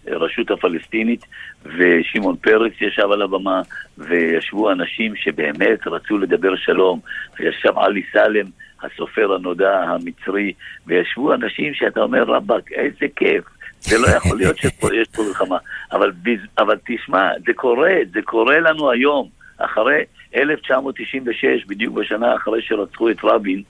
הרשות 0.07 0.51
הפלסטינית, 0.51 1.25
ושמעון 1.65 2.35
פרץ 2.35 2.73
ישב 2.81 3.11
על 3.11 3.21
הבמה, 3.21 3.61
וישבו 3.97 4.71
אנשים 4.71 5.15
שבאמת 5.15 5.87
רצו 5.87 6.17
לדבר 6.17 6.55
שלום, 6.55 6.99
וישב 7.39 7.77
עלי 7.77 8.03
סלם, 8.11 8.45
הסופר 8.83 9.33
הנודע 9.33 9.83
המצרי, 9.83 10.53
וישבו 10.87 11.33
אנשים 11.33 11.73
שאתה 11.73 11.99
אומר, 12.01 12.23
רבאק, 12.23 12.71
איזה 12.71 13.05
כיף. 13.15 13.43
זה 13.81 13.97
לא 13.97 14.07
יכול 14.07 14.37
להיות 14.37 14.57
שיש 14.57 15.07
פה 15.11 15.23
מלחמה. 15.27 15.57
אבל, 15.91 16.11
אבל 16.57 16.77
תשמע, 16.85 17.29
זה 17.45 17.53
קורה, 17.53 17.93
זה 18.13 18.21
קורה 18.21 18.59
לנו 18.59 18.91
היום, 18.91 19.29
אחרי 19.57 20.03
1996, 20.35 21.65
בדיוק 21.65 21.95
בשנה 21.95 22.35
אחרי 22.35 22.61
שרצחו 22.61 23.09
את 23.09 23.17
רבין, 23.23 23.63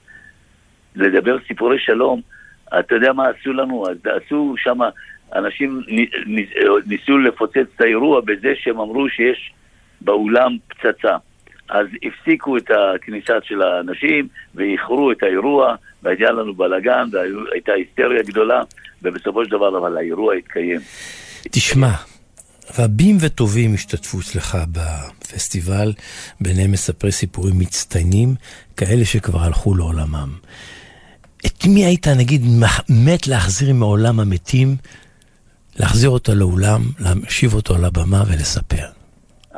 לדבר 0.96 1.36
סיפורי 1.48 1.78
שלום, 1.78 2.20
אתה 2.78 2.94
יודע 2.94 3.12
מה 3.12 3.28
עשו 3.28 3.52
לנו? 3.52 3.86
אז 3.90 3.96
עשו 4.06 4.54
שם, 4.56 4.78
אנשים 5.34 5.82
ניסו 6.86 7.18
לפוצץ 7.18 7.66
את 7.76 7.80
האירוע 7.80 8.20
בזה 8.20 8.52
שהם 8.54 8.80
אמרו 8.80 9.08
שיש 9.08 9.52
באולם 10.00 10.56
פצצה. 10.68 11.16
אז 11.68 11.86
הפסיקו 12.02 12.56
את 12.56 12.70
הכניסה 12.70 13.34
של 13.42 13.62
האנשים 13.62 14.28
ואיחרו 14.54 15.12
את 15.12 15.22
האירוע, 15.22 15.74
והיה 16.02 16.30
לנו 16.30 16.54
בלאגן 16.54 17.08
והייתה 17.12 17.72
היסטריה 17.72 18.22
גדולה, 18.22 18.62
ובסופו 19.02 19.44
של 19.44 19.50
דבר 19.50 19.78
אבל 19.78 19.96
האירוע 19.96 20.34
התקיים. 20.34 20.80
תשמע, 21.50 21.92
רבים 22.78 23.16
וטובים 23.20 23.74
השתתפו 23.74 24.20
אצלך 24.20 24.58
בפסטיבל, 24.72 25.92
ביניהם 26.40 26.72
מספרי 26.72 27.12
סיפורים 27.12 27.58
מצטיינים, 27.58 28.34
כאלה 28.76 29.04
שכבר 29.04 29.40
הלכו 29.40 29.74
לעולמם. 29.74 30.30
את 31.46 31.66
מי 31.66 31.84
היית, 31.84 32.08
נגיד, 32.08 32.42
מת 32.88 33.26
להחזיר 33.26 33.74
מעולם 33.74 34.20
המתים, 34.20 34.76
להחזיר 35.76 36.10
אותו 36.10 36.34
לאולם, 36.34 36.82
להשיב 36.98 37.54
אותו 37.54 37.74
על 37.74 37.84
הבמה 37.84 38.24
ולספר? 38.26 38.99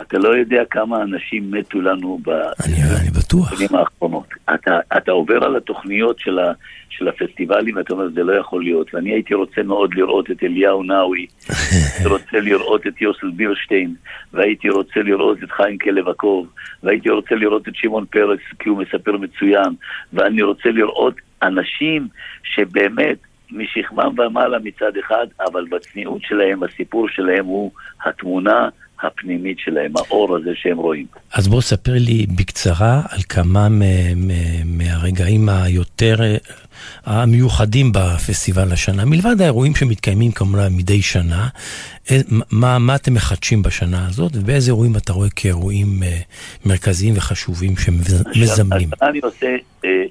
אתה 0.00 0.18
לא 0.18 0.28
יודע 0.28 0.62
כמה 0.70 1.02
אנשים 1.02 1.50
מתו 1.50 1.80
לנו 1.80 2.18
אני, 2.26 2.74
אני 3.00 3.10
בטוח. 3.10 3.52
בשנים 3.52 3.74
האחרונות. 3.74 4.26
אתה, 4.54 4.78
אתה 4.96 5.12
עובר 5.12 5.44
על 5.44 5.56
התוכניות 5.56 6.18
של, 6.18 6.38
ה, 6.38 6.52
של 6.88 7.08
הפסטיבלים 7.08 7.76
ואתה 7.76 7.92
אומר, 7.92 8.08
זה 8.14 8.22
לא 8.22 8.32
יכול 8.32 8.62
להיות. 8.62 8.94
ואני 8.94 9.10
הייתי 9.12 9.34
רוצה 9.34 9.62
מאוד 9.62 9.94
לראות 9.94 10.30
את 10.30 10.42
אליהו 10.42 10.82
נאווי, 10.82 11.26
הייתי 11.48 12.08
רוצה 12.08 12.40
לראות 12.40 12.86
את 12.86 13.02
יוסל 13.02 13.30
בירשטיין, 13.30 13.94
והייתי 14.32 14.68
רוצה 14.68 15.00
לראות 15.02 15.42
את 15.42 15.50
חיים 15.50 15.78
כלב 15.78 16.08
עקוב, 16.08 16.46
והייתי 16.82 17.10
רוצה 17.10 17.34
לראות 17.34 17.68
את 17.68 17.76
שמעון 17.76 18.04
פרס, 18.04 18.40
כי 18.58 18.68
הוא 18.68 18.78
מספר 18.78 19.16
מצוין, 19.16 19.74
ואני 20.12 20.42
רוצה 20.42 20.70
לראות 20.70 21.14
אנשים 21.42 22.08
שבאמת 22.42 23.16
משכמם 23.50 24.18
ומעלה 24.18 24.58
מצד 24.58 24.96
אחד, 24.96 25.26
אבל 25.40 25.64
בצניעות 25.70 26.22
שלהם, 26.22 26.62
הסיפור 26.62 27.08
שלהם 27.08 27.44
הוא 27.44 27.70
התמונה 28.04 28.68
הפנימית 29.02 29.58
שלהם, 29.58 29.92
האור 29.96 30.36
הזה 30.36 30.50
שהם 30.54 30.78
רואים. 30.78 31.06
אז 31.34 31.48
בוא 31.48 31.60
ספר 31.60 31.92
לי 31.94 32.26
בקצרה 32.36 33.02
על 33.08 33.20
כמה 33.28 33.68
מהרגעים 34.64 35.48
היותר 35.48 36.22
אה, 36.22 36.36
המיוחדים 37.04 37.92
בפסטיבל 37.92 38.72
השנה, 38.72 39.04
מלבד 39.04 39.40
האירועים 39.40 39.74
שמתקיימים 39.74 40.32
כמובן 40.32 40.72
מדי 40.76 41.02
שנה, 41.02 41.48
אה, 42.10 42.16
מה, 42.50 42.78
מה 42.78 42.94
אתם 42.94 43.14
מחדשים 43.14 43.62
בשנה 43.62 44.06
הזאת, 44.08 44.32
ובאיזה 44.34 44.70
אירועים 44.70 44.96
אתה 44.96 45.12
רואה 45.12 45.28
כאירועים 45.36 46.02
אה, 46.02 46.18
מרכזיים 46.66 47.14
וחשובים 47.16 47.76
שמזמנים? 47.76 48.88
השנה 48.92 49.08
אני 49.08 49.18
עושה 49.22 49.56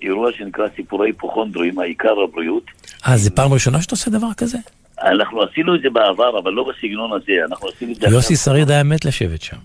אירוע 0.02 0.32
שנקרא 0.38 0.66
סיפורי 0.76 1.10
היפוכונדרים, 1.10 1.80
העיקר 1.80 2.14
הבריאות. 2.24 2.64
אה, 3.08 3.18
זה 3.18 3.30
פעם 3.30 3.54
ראשונה 3.54 3.82
שאתה 3.82 3.94
עושה 3.94 4.12
דבר 4.12 4.34
כזה? 4.38 4.58
אנחנו 5.04 5.42
עשינו 5.44 5.76
את 5.76 5.82
זה 5.82 5.90
בעבר, 5.90 6.40
אבל 6.40 6.52
לא 6.52 6.64
בסגנון 6.64 7.12
הזה, 7.14 7.34
אנחנו 7.50 7.68
עשינו 7.68 7.92
את 7.92 7.98
זה... 7.98 8.08
יוסי 8.08 8.36
שריד 8.36 8.72
היה 8.72 8.84
מת 8.84 9.06
לשבת 9.06 9.42
שם. 9.42 9.58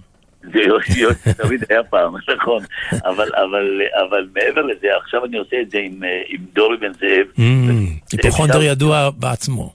זה 0.53 0.61
יוסי, 0.61 1.01
יוסי 1.01 1.34
תמיד 1.34 1.64
היה 1.70 1.84
פעם, 1.84 2.14
נכון. 2.37 2.62
אבל, 3.05 3.28
אבל, 3.34 3.80
אבל 4.09 4.28
מעבר 4.34 4.62
לזה, 4.62 4.89
עכשיו 5.03 5.24
אני 5.24 5.39
עושה 5.39 5.57
את 5.61 5.70
זה 5.70 5.78
עם, 5.78 6.03
עם 6.28 6.41
דורי 6.53 6.76
בן 6.76 6.93
זאב. 6.93 7.26
Mm, 7.37 7.41
היפוכונדר 8.12 8.62
ידוע 8.62 9.11
בעצמו. 9.11 9.72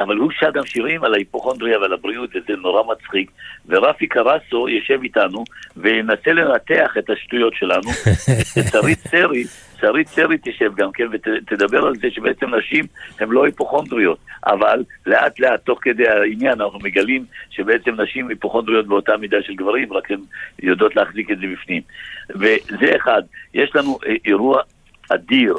אבל 0.00 0.16
הוא 0.16 0.30
שר 0.40 0.50
גם 0.50 0.66
שירים 0.66 1.04
על 1.04 1.14
ההיפוכונדריה 1.14 1.78
ועל 1.78 1.92
הבריאות, 1.92 2.30
וזה 2.30 2.60
נורא 2.60 2.82
מצחיק. 2.92 3.30
ורפי 3.68 4.06
קרסו 4.06 4.68
יושב 4.68 4.98
איתנו 5.02 5.44
וינסה 5.76 6.32
לנתח 6.32 6.90
את 6.98 7.10
השטויות 7.10 7.54
שלנו. 7.54 7.90
ושרית 8.56 8.98
סרי, 8.98 9.44
שרית 9.80 10.08
סרי 10.08 10.36
תשב 10.44 10.72
גם 10.76 10.92
כן 10.92 11.04
ותדבר 11.12 11.86
על 11.86 11.96
זה 11.96 12.10
שבעצם 12.10 12.54
נשים 12.54 12.84
הן 13.20 13.28
לא 13.28 13.44
היפוכונדריות. 13.44 14.18
אבל 14.46 14.84
לאט 15.06 15.40
לאט, 15.40 15.60
תוך 15.64 15.78
כדי 15.82 16.08
העניין, 16.08 16.60
אנחנו 16.60 16.78
מגלים 16.78 17.24
שבעצם 17.50 18.00
נשים 18.00 18.28
היפוכונדריות 18.28 18.86
באותה 18.86 19.16
מידה 19.16 19.36
של 19.42 19.54
גברים, 19.54 19.92
רק 19.92 20.10
הן 20.10 20.20
יודעות 20.62 20.96
להחזיק 20.96 21.30
את 21.30 21.38
זה 21.38 21.46
בפנים. 21.52 21.82
וזה 22.30 22.96
אחד. 22.96 23.22
יש 23.54 23.76
לנו 23.76 23.98
אירוע 24.24 24.62
אדיר. 25.08 25.54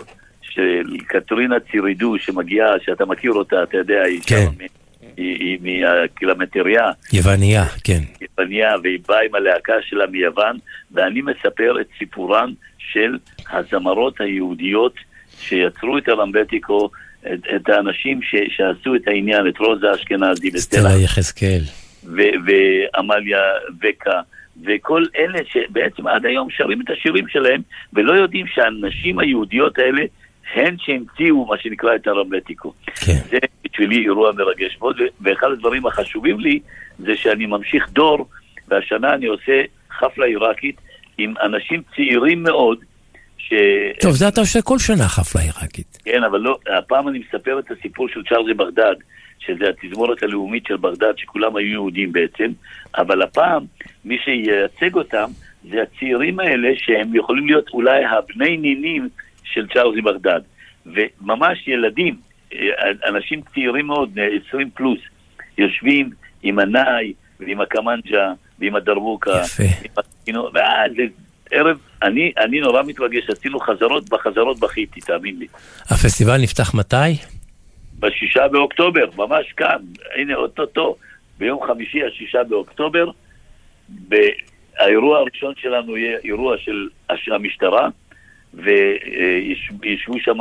של 0.53 0.97
קטרינה 1.07 1.59
צירידו 1.59 2.19
שמגיעה, 2.19 2.69
שאתה 2.79 3.05
מכיר 3.05 3.31
אותה, 3.31 3.63
אתה 3.63 3.77
יודע, 3.77 4.01
היא 4.03 4.21
כן. 4.27 4.45
שם 4.59 4.80
היא, 5.17 5.35
היא 5.39 5.57
מהקילומטריה. 5.61 6.91
יווניה, 7.13 7.65
כן. 7.83 7.99
יווניה, 8.21 8.73
והיא 8.83 8.99
באה 9.07 9.19
עם 9.29 9.35
הלהקה 9.35 9.73
שלה 9.81 10.07
מיוון, 10.07 10.57
ואני 10.91 11.21
מספר 11.21 11.81
את 11.81 11.87
סיפורן 11.97 12.53
של 12.77 13.17
הזמרות 13.51 14.21
היהודיות 14.21 14.93
שיצרו 15.39 15.97
את 15.97 16.09
הרמבטיקו, 16.09 16.89
את, 17.21 17.39
את 17.55 17.69
האנשים 17.69 18.21
ש, 18.21 18.35
שעשו 18.55 18.95
את 18.95 19.07
העניין, 19.07 19.47
את 19.47 19.57
רוזה 19.57 19.93
אשכנזי, 19.95 20.51
סטלה 20.57 20.97
יחזקאל. 21.03 21.61
ועמליה 22.45 23.39
וקה. 23.81 24.21
וכל 24.65 25.03
אלה 25.17 25.39
שבעצם 25.45 26.07
עד 26.07 26.25
היום 26.25 26.47
שרים 26.51 26.81
את 26.81 26.89
השירים 26.89 27.27
שלהם 27.27 27.61
ולא 27.93 28.13
יודעים 28.13 28.45
שהנשים 28.47 29.19
היהודיות 29.19 29.77
האלה 29.77 30.01
הן 30.55 30.75
שהמציאו 30.79 31.45
מה 31.45 31.57
שנקרא 31.57 31.95
את 31.95 32.07
הרמטיקו. 32.07 32.73
כן. 32.85 33.13
זה 33.29 33.37
בשבילי 33.63 34.03
אירוע 34.03 34.31
מרגש 34.31 34.77
מאוד, 34.79 34.97
ואחד 35.21 35.47
הדברים 35.51 35.85
החשובים 35.85 36.39
לי 36.39 36.59
זה 36.99 37.15
שאני 37.15 37.45
ממשיך 37.45 37.89
דור, 37.89 38.27
והשנה 38.67 39.13
אני 39.13 39.25
עושה 39.25 39.61
חפלה 39.91 40.25
עיראקית 40.25 40.75
עם 41.17 41.33
אנשים 41.43 41.81
צעירים 41.95 42.43
מאוד, 42.43 42.77
ש... 43.37 43.53
טוב, 44.01 44.11
זה 44.11 44.27
אתה 44.27 44.41
עושה 44.41 44.61
כל 44.61 44.79
שנה 44.79 45.03
חפלה 45.03 45.41
עיראקית. 45.41 45.97
כן, 46.05 46.23
אבל 46.23 46.39
לא, 46.39 46.57
הפעם 46.77 47.07
אני 47.07 47.19
מספר 47.19 47.59
את 47.59 47.71
הסיפור 47.71 48.07
של 48.09 48.23
צ'ארלי 48.29 48.53
בגדד, 48.53 48.95
שזה 49.39 49.65
התזמורת 49.69 50.23
הלאומית 50.23 50.65
של 50.67 50.77
בגדד, 50.77 51.13
שכולם 51.17 51.55
היו 51.55 51.67
יהודים 51.67 52.11
בעצם, 52.11 52.51
אבל 52.97 53.21
הפעם, 53.21 53.63
מי 54.05 54.17
שייצג 54.23 54.95
אותם, 54.95 55.29
זה 55.69 55.81
הצעירים 55.81 56.39
האלה 56.39 56.69
שהם 56.77 57.15
יכולים 57.15 57.47
להיות 57.47 57.69
אולי 57.73 58.05
הבני 58.05 58.57
נינים 58.57 59.09
של 59.53 59.67
צ'ארלס 59.73 60.03
בגדד. 60.03 60.41
וממש 60.85 61.67
ילדים, 61.67 62.15
אנשים 63.07 63.41
צעירים 63.53 63.87
מאוד, 63.87 64.17
20 64.47 64.69
פלוס, 64.73 64.99
יושבים 65.57 66.09
עם 66.43 66.59
הנאי 66.59 67.13
ועם 67.39 67.61
הקמנג'ה 67.61 68.33
ועם 68.59 68.75
הדרבוקה. 68.75 69.41
יפה. 69.45 69.63
וזה 70.27 71.03
ערב, 71.51 71.77
אני, 72.03 72.31
אני 72.37 72.59
נורא 72.59 72.83
מתרגש, 72.83 73.29
עשינו 73.29 73.59
חזרות, 73.59 74.09
בחזרות 74.09 74.59
בכיתי, 74.59 74.99
תאמין 74.99 75.39
לי. 75.39 75.47
הפסטיבל 75.89 76.37
נפתח 76.41 76.73
מתי? 76.73 76.95
בשישה 77.99 78.47
באוקטובר, 78.47 79.05
ממש 79.15 79.53
כאן, 79.57 79.77
הנה 80.15 80.35
אוטוטו, 80.35 80.95
ביום 81.37 81.59
חמישי, 81.67 81.99
השישה 82.03 82.43
באוקטובר. 82.43 83.05
האירוע 84.77 85.19
הראשון 85.19 85.53
שלנו 85.57 85.97
יהיה 85.97 86.17
אירוע 86.23 86.55
של 86.57 87.33
המשטרה, 87.33 87.89
וישבו 88.53 90.19
שם 90.19 90.37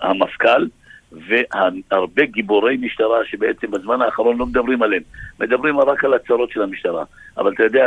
המפכ"ל 0.00 0.66
והרבה 1.12 2.24
גיבורי 2.24 2.76
משטרה 2.76 3.18
שבעצם 3.30 3.70
בזמן 3.70 4.02
האחרון 4.02 4.36
לא 4.38 4.46
מדברים 4.46 4.82
עליהם, 4.82 5.02
מדברים 5.40 5.80
רק 5.80 6.04
על 6.04 6.14
הצרות 6.14 6.50
של 6.50 6.62
המשטרה. 6.62 7.04
אבל 7.38 7.52
אתה 7.52 7.62
יודע, 7.62 7.86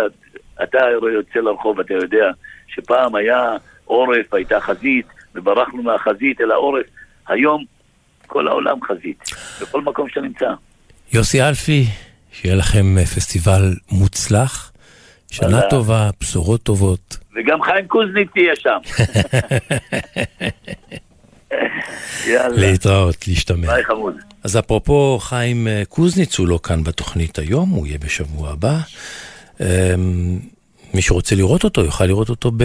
אתה 0.63 0.77
יוצא 1.13 1.39
לרחוב, 1.39 1.79
אתה 1.79 1.93
יודע 1.93 2.31
שפעם 2.67 3.15
היה 3.15 3.57
עורף, 3.85 4.33
הייתה 4.33 4.59
חזית, 4.59 5.05
וברחנו 5.35 5.83
מהחזית 5.83 6.41
אל 6.41 6.51
העורף. 6.51 6.85
היום 7.27 7.63
כל 8.27 8.47
העולם 8.47 8.77
חזית, 8.83 9.23
בכל 9.61 9.81
מקום 9.81 10.09
שאתה 10.09 10.21
נמצא. 10.21 10.49
יוסי 11.13 11.41
אלפי, 11.41 11.85
שיהיה 12.31 12.55
לכם 12.55 13.05
פסטיבל 13.15 13.73
מוצלח, 13.91 14.71
שנה 15.31 15.61
טובה, 15.69 16.09
בשורות 16.21 16.63
טובות. 16.63 17.17
וגם 17.37 17.61
חיים 17.61 17.87
קוזניק 17.87 18.31
תהיה 18.31 18.55
שם. 18.55 18.77
יאללה. 22.27 22.57
להתראות, 22.57 23.27
להשתמע. 23.27 23.67
ביי 23.67 23.83
חמוד. 23.83 24.15
אז 24.43 24.59
אפרופו 24.59 25.17
חיים 25.21 25.67
קוזניץ, 25.89 26.39
הוא 26.39 26.47
לא 26.47 26.59
כאן 26.63 26.83
בתוכנית 26.83 27.39
היום, 27.39 27.69
הוא 27.69 27.87
יהיה 27.87 27.97
בשבוע 27.97 28.49
הבא. 28.51 28.77
מי 30.93 31.01
שרוצה 31.01 31.35
לראות 31.35 31.63
אותו, 31.63 31.81
יוכל 31.83 32.05
לראות 32.05 32.29
אותו 32.29 32.51
ב... 32.57 32.63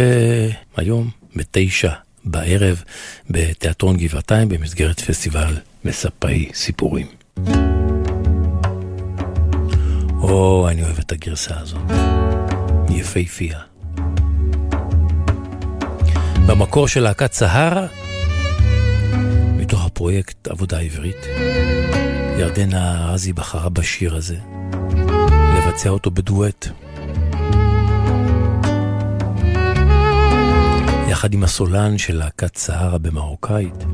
היום, 0.77 1.11
בתשע 1.37 1.93
בערב, 2.25 2.83
בתיאטרון 3.31 3.97
גבעתיים, 3.97 4.49
במסגרת 4.49 5.01
פסטיבל 5.01 5.55
מספאי 5.85 6.51
סיפורים. 6.55 7.07
או, 10.23 10.69
אני 10.69 10.83
אוהב 10.83 10.99
את 10.99 11.13
הגרסה 11.13 11.61
הזאת. 11.61 11.83
יפהפייה. 12.91 13.72
במקור 16.47 16.89
של 16.89 17.01
להקת 17.01 17.33
סהרה, 17.33 17.87
מתוך 19.57 19.87
הפרויקט 19.87 20.49
עבודה 20.49 20.79
עברית, 20.79 21.27
ירדנה 22.39 23.09
ארזי 23.09 23.33
בחרה 23.33 23.69
בשיר 23.69 24.17
הזה, 24.17 24.37
לבצע 25.57 25.89
אותו 25.89 26.11
בדואט. 26.11 26.69
יחד 31.09 31.35
עם 31.35 31.45
הסולן 31.45 31.99
של 31.99 32.17
להקת 32.17 32.57
סהרה 32.57 32.99
במרוקאית. 32.99 33.85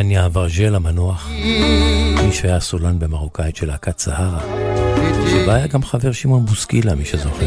חנניה 0.00 0.26
אברג'ל 0.26 0.74
המנוח, 0.74 1.28
מי 2.26 2.32
שהיה 2.32 2.60
סולן 2.60 2.98
במרוקאית 2.98 3.56
של 3.56 3.66
להקת 3.66 3.98
סהרה, 3.98 4.40
שבה 5.30 5.54
היה 5.54 5.66
גם 5.66 5.82
חבר 5.82 6.12
שמעון 6.12 6.46
בוסקילה, 6.46 6.94
מי 6.94 7.04
שזוכר. 7.04 7.46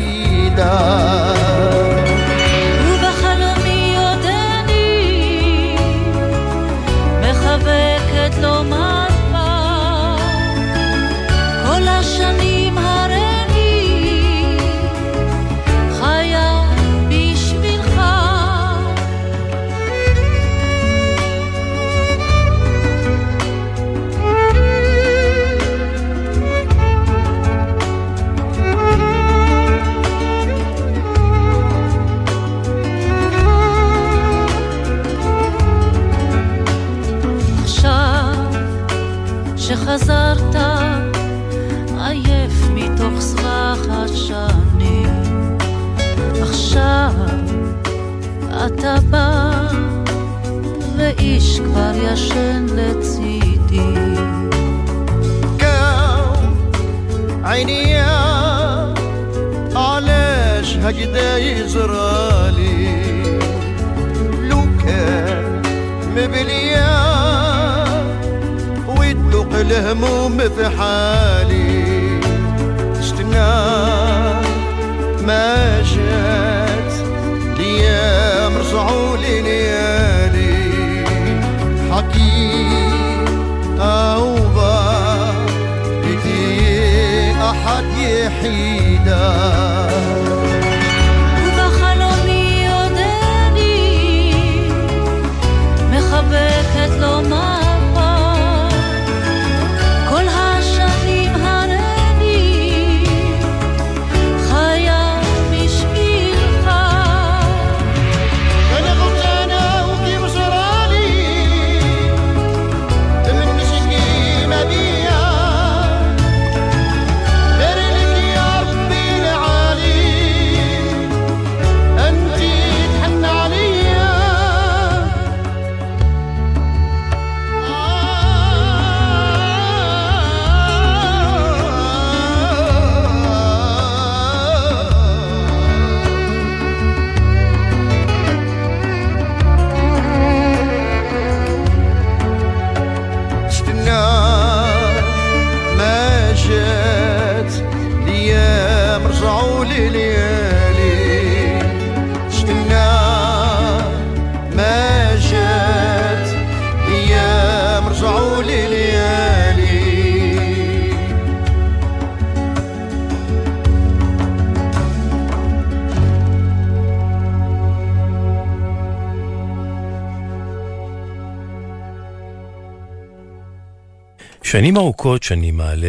שנים 174.64 174.78
ארוכות 174.78 175.24
שאני 175.24 175.51
מעלה 175.51 175.88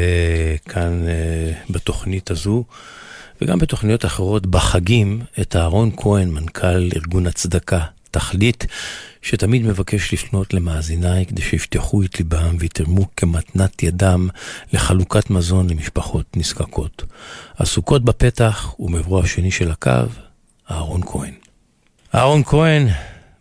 כאן 0.68 1.08
אה, 1.08 1.52
בתוכנית 1.70 2.30
הזו, 2.30 2.64
וגם 3.40 3.58
בתוכניות 3.58 4.04
אחרות 4.04 4.46
בחגים, 4.46 5.22
את 5.40 5.56
אהרון 5.56 5.90
כהן, 5.96 6.30
מנכ"ל 6.30 6.88
ארגון 6.96 7.26
הצדקה, 7.26 7.84
תכלית, 8.10 8.66
שתמיד 9.22 9.62
מבקש 9.62 10.12
לפנות 10.12 10.54
למאזיניי 10.54 11.26
כדי 11.26 11.42
שיפתחו 11.42 12.02
את 12.02 12.18
ליבם 12.18 12.56
ויתרמו 12.58 13.06
כמתנת 13.16 13.82
ידם 13.82 14.28
לחלוקת 14.72 15.30
מזון 15.30 15.70
למשפחות 15.70 16.36
נזקקות. 16.36 17.02
הסוכות 17.58 18.04
בפתח 18.04 18.74
ומעברו 18.78 19.20
השני 19.20 19.50
של 19.50 19.70
הקו, 19.70 19.90
אהרון 20.70 21.00
כהן. 21.06 21.34
אהרון 22.14 22.44
כהן, 22.44 22.88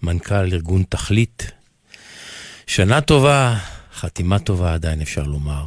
מנכ"ל 0.04 0.54
ארגון 0.54 0.84
תכלית, 0.90 1.52
שנה 2.68 3.02
טובה, 3.02 3.58
חתימה 4.04 4.40
טובה 4.40 4.74
עדיין 4.74 5.02
אפשר 5.02 5.24
לומר. 5.24 5.64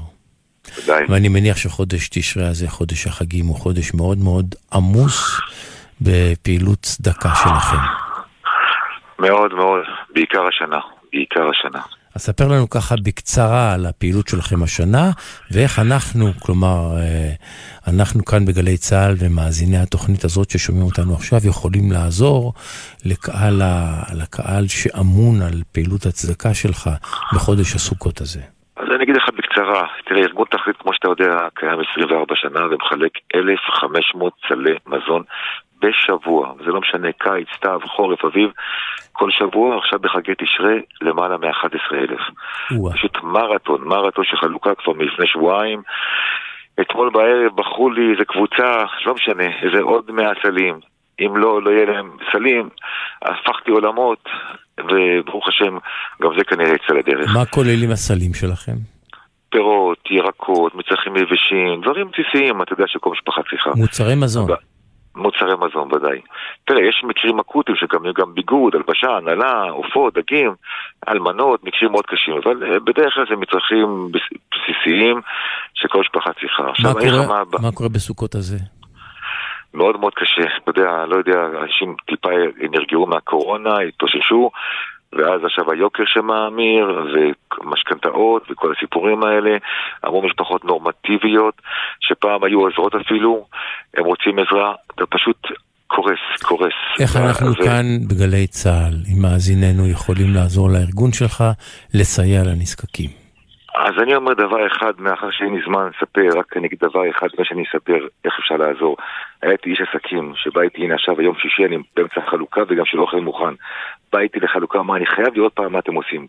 ודאי. 0.79 1.05
ואני 1.09 1.29
מניח 1.29 1.57
שחודש 1.57 2.09
תשרי 2.09 2.47
הזה, 2.47 2.69
חודש 2.69 3.07
החגים, 3.07 3.47
הוא 3.47 3.57
חודש 3.57 3.95
מאוד 3.95 4.19
מאוד 4.19 4.55
עמוס 4.73 5.41
בפעילות 6.01 6.79
צדקה 6.83 7.35
שלכם. 7.35 7.83
מאוד 9.19 9.55
מאוד, 9.55 9.85
בעיקר 10.15 10.47
השנה, 10.49 10.81
בעיקר 11.13 11.49
השנה. 11.51 11.83
אז 12.17 12.23
ספר 12.23 12.49
לנו 12.49 12.71
ככה 12.71 12.95
בקצרה 13.05 13.73
על 13.75 13.87
הפעילות 13.87 14.29
שלכם 14.29 14.63
השנה, 14.63 15.11
ואיך 15.51 15.79
אנחנו, 15.79 16.27
כלומר, 16.43 16.97
אה, 16.99 17.33
אנחנו 17.89 18.25
כאן 18.25 18.45
בגלי 18.47 18.77
צה"ל 18.77 19.15
ומאזיני 19.19 19.79
התוכנית 19.79 20.25
הזאת 20.25 20.51
ששומעים 20.51 20.85
אותנו 20.87 21.15
עכשיו, 21.15 21.39
יכולים 21.45 21.93
לעזור 21.93 22.53
לקהל, 23.05 23.63
ה- 23.63 24.03
לקהל 24.15 24.67
שאמון 24.69 25.43
על 25.43 25.63
פעילות 25.73 26.07
הצדקה 26.07 26.55
שלך 26.55 26.91
בחודש 27.35 27.75
הסוכות 27.75 28.21
הזה. 28.21 28.41
אז 28.77 28.87
אני 28.95 29.05
אגיד 29.05 29.17
לך 29.17 29.29
בקצרה, 29.39 29.87
תראה, 30.09 30.21
ארגון 30.21 30.47
תכלית, 30.51 30.77
כמו 30.77 30.93
שאתה 30.95 31.09
יודע, 31.09 31.33
קיים 31.55 31.79
24 31.93 32.35
שנה 32.35 32.61
ומחלק 32.71 33.13
1,500 33.35 34.33
סלי 34.49 34.75
מזון 34.87 35.23
בשבוע. 35.83 36.53
זה 36.65 36.71
לא 36.71 36.81
משנה, 36.81 37.09
קיץ, 37.13 37.49
סתיו, 37.57 37.81
חורף, 37.97 38.25
אביב, 38.25 38.51
כל 39.13 39.31
שבוע, 39.31 39.79
עכשיו 39.79 39.99
בחגי 39.99 40.33
תשרי, 40.39 40.81
למעלה 41.01 41.37
מ-11,000. 41.37 42.23
פשוט 42.93 43.19
מרתון, 43.23 43.89
מרתון 43.89 44.25
של 44.25 44.37
חלוקה 44.37 44.75
כבר 44.75 44.93
מלפני 44.93 45.27
שבועיים. 45.27 45.83
אתמול 46.81 47.11
בערב 47.11 47.57
בחרו 47.57 47.91
לי 47.91 48.13
איזה 48.13 48.25
קבוצה, 48.25 48.85
לא 49.07 49.15
משנה, 49.15 49.45
איזה 49.63 49.81
עוד 49.83 50.11
100 50.11 50.33
סלים. 50.43 50.81
אם 51.21 51.37
לא, 51.37 51.63
לא 51.63 51.71
יהיה 51.71 51.87
להם 51.87 52.17
סלים, 52.33 52.69
הפכתי 53.23 53.71
עולמות, 53.71 54.29
וברוך 54.79 55.49
השם, 55.49 55.79
גם 56.23 56.31
זה 56.39 56.45
כנראה 56.45 56.75
יצא 56.75 56.95
לדרך. 56.95 57.31
מה 57.35 57.45
כוללים 57.45 57.91
הסלים 57.91 58.35
שלכם? 58.35 58.77
פירות, 59.49 59.99
ירקות, 60.11 60.75
מצרכים 60.75 61.17
יבשים, 61.17 61.81
דברים 61.83 62.11
בסיסיים, 62.11 62.63
אתה 62.63 62.73
יודע 62.73 62.85
שכל 62.87 63.11
משפחה 63.11 63.41
צריכה. 63.51 63.71
מוצרי 63.77 64.15
מזון. 64.15 64.51
מוצרי 65.17 65.55
מזון 65.61 65.95
ודאי. 65.95 66.21
תראה, 66.65 66.89
יש 66.89 67.03
מקרים 67.05 67.39
אקוטיים 67.41 67.77
שגם 67.77 68.05
יהיו 68.05 68.15
גם 68.15 68.35
ביגוד, 68.35 68.75
הלבשה, 68.75 69.17
הנהלה, 69.17 69.63
עופות, 69.63 70.15
דגים, 70.15 70.55
אלמנות, 71.09 71.65
מקרים 71.65 71.91
מאוד 71.93 72.07
קשים, 72.07 72.35
אבל 72.45 72.73
אה, 72.73 72.81
בדרך 72.81 73.15
כלל 73.15 73.25
זה 73.31 73.37
מצרכים 73.37 74.09
בס- 74.13 74.39
בסיסיים 74.53 75.21
שכל 75.75 76.01
משפחה 76.01 76.31
צריכה. 76.41 76.63
מה 76.63 76.71
עכשיו, 76.71 76.93
קורה- 76.95 77.27
מה. 77.27 77.43
מה 77.63 77.73
קורה 77.73 77.89
בסוכות 77.89 78.35
הזה? 78.35 78.57
מאוד 79.75 80.01
מאוד 80.01 80.15
קשה. 80.15 80.43
אתה 80.63 80.71
יודע, 80.71 81.05
לא 81.07 81.17
יודע, 81.17 81.47
אנשים 81.63 81.97
טיפה 82.07 82.29
נרגעו 82.71 83.07
מהקורונה, 83.07 83.79
התאוששו, 83.79 84.51
ואז 85.13 85.41
עכשיו 85.45 85.71
היוקר 85.71 86.03
שמאמיר, 86.07 87.07
ומשכנתאות, 87.61 88.51
וכל 88.51 88.73
הסיפורים 88.77 89.23
האלה. 89.23 89.57
אמרו 90.07 90.23
משפחות 90.23 90.65
נורמטיביות, 90.65 91.55
שפעם 92.01 92.45
היו 92.45 92.61
עוזרות 92.61 92.95
אפילו, 92.95 93.47
הם 93.97 94.05
רוצים 94.05 94.39
עזרה, 94.39 94.75
אתה 94.95 95.07
פשוט 95.07 95.47
קורס, 95.87 96.19
קורס. 96.43 96.75
איך 97.01 97.17
אנחנו 97.17 97.51
ו- 97.51 97.65
כאן 97.65 97.85
בגלי 98.09 98.47
צה"ל, 98.47 98.95
עם 99.13 99.23
מאזיננו, 99.23 99.89
יכולים 99.91 100.35
לעזור 100.35 100.69
לארגון 100.69 101.13
שלך, 101.13 101.45
לסייע 101.95 102.43
לנזקקים? 102.45 103.11
אז 103.77 104.03
אני 104.03 104.15
אומר 104.15 104.35
דבר 104.35 104.67
אחד, 104.67 104.93
מאחר 104.99 105.31
שאין 105.31 105.55
לי 105.55 105.61
זמן 105.67 105.89
לספר, 105.89 106.39
רק 106.39 106.57
אני 106.57 106.67
אגיד 106.67 106.79
דבר 106.79 107.11
אחד 107.11 107.27
לפני 107.33 107.45
שאני 107.45 107.63
אספר 107.63 107.99
איך 108.25 108.35
אפשר 108.41 108.57
לעזור. 108.57 108.97
הייתי 109.43 109.71
איש 109.71 109.81
עסקים, 109.81 110.33
שבא 110.37 110.61
איתי, 110.61 110.85
הנה 110.85 110.95
עכשיו, 110.95 111.21
היום 111.21 111.35
שישי, 111.39 111.65
אני 111.65 111.77
באמצע 111.97 112.21
החלוקה 112.27 112.61
וגם 112.69 112.85
של 112.85 113.01
אוכל 113.01 113.21
מוכן. 113.21 113.55
בא 114.13 114.19
איתי 114.19 114.41
לחלוקה, 114.41 114.79
אמר, 114.79 114.97
אני 114.97 115.07
חייב 115.07 115.35
לראות 115.35 115.53
פעם 115.53 115.73
מה 115.73 115.79
אתם 115.79 115.95
עושים. 115.95 116.27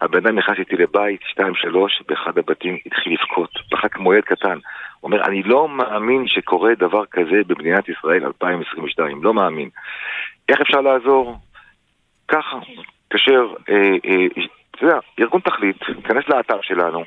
הבן 0.00 0.26
אדם 0.26 0.38
נכנס 0.38 0.58
איתי 0.58 0.76
לבית, 0.76 1.20
שתיים, 1.24 1.54
שלוש, 1.54 2.02
באחד 2.08 2.38
הבתים 2.38 2.78
התחיל 2.86 3.12
לבכות, 3.12 3.50
פחד 3.70 3.88
כמו 3.88 4.14
ילד 4.14 4.24
קטן. 4.24 4.58
הוא 5.00 5.10
אומר, 5.10 5.24
אני 5.24 5.42
לא 5.42 5.68
מאמין 5.68 6.28
שקורה 6.28 6.74
דבר 6.78 7.04
כזה 7.10 7.40
במדינת 7.46 7.88
ישראל 7.88 8.24
2022, 8.24 9.22
לא 9.22 9.34
מאמין. 9.34 9.68
איך 10.48 10.60
אפשר 10.60 10.80
לעזור? 10.80 11.38
ככה, 12.28 12.58
כאשר, 13.10 13.54
אה, 13.70 13.96
אה, 14.04 14.42
אתה 14.70 14.84
יודע, 14.84 14.98
ארגון 15.20 15.40
תכלית, 15.40 15.82
כנס 16.04 16.28
לאתר 16.28 16.58
שלנו, 16.62 17.04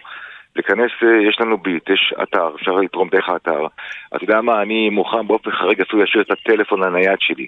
להיכנס, 0.55 0.91
אה, 1.03 1.29
יש 1.29 1.37
לנו 1.39 1.57
ביט, 1.57 1.89
יש 1.89 2.13
אתר, 2.23 2.55
אפשר 2.55 2.71
לתרום 2.71 3.09
דרך 3.09 3.29
האתר. 3.29 3.67
אתה 4.15 4.23
יודע 4.23 4.41
מה, 4.41 4.61
אני 4.61 4.89
מוכן 4.89 5.27
באופן 5.27 5.51
חריג 5.51 5.81
אפילו 5.81 6.01
להשאיר 6.01 6.23
את 6.23 6.31
הטלפון 6.31 6.83
הנייד 6.83 7.19
שלי. 7.19 7.47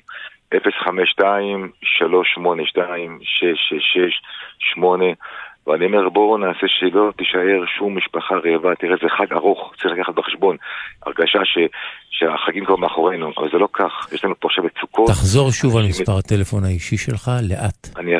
052-382-6668 0.56 0.58
ואני 5.68 5.86
אומר 5.86 6.10
בואו 6.10 6.38
נעשה 6.38 6.68
שלא 6.68 7.12
תישאר 7.18 7.66
שום 7.78 7.98
משפחה 7.98 8.36
רעבה, 8.36 8.76
תראה 8.76 8.96
זה 9.02 9.10
חג 9.18 9.34
ארוך, 9.34 9.74
צריך 9.82 9.94
לקחת 10.00 10.16
בחשבון. 10.16 10.58
הרגשה 11.06 11.40
ש, 11.46 11.58
שהחגים 12.10 12.66
כבר 12.66 12.76
מאחורינו, 12.76 13.32
אבל 13.38 13.52
זה 13.52 13.58
לא 13.58 13.68
כך, 13.74 14.14
יש 14.14 14.26
לנו 14.26 14.40
פה 14.40 14.48
עכשיו 14.48 14.64
מצוקות. 14.64 15.08
תחזור 15.08 15.52
שוב 15.52 15.78
על 15.78 15.84
מספר 15.84 16.18
הטלפון 16.18 16.64
האישי 16.64 16.98
שלך, 16.98 17.32
לאט. 17.50 17.88
אני 17.98 18.12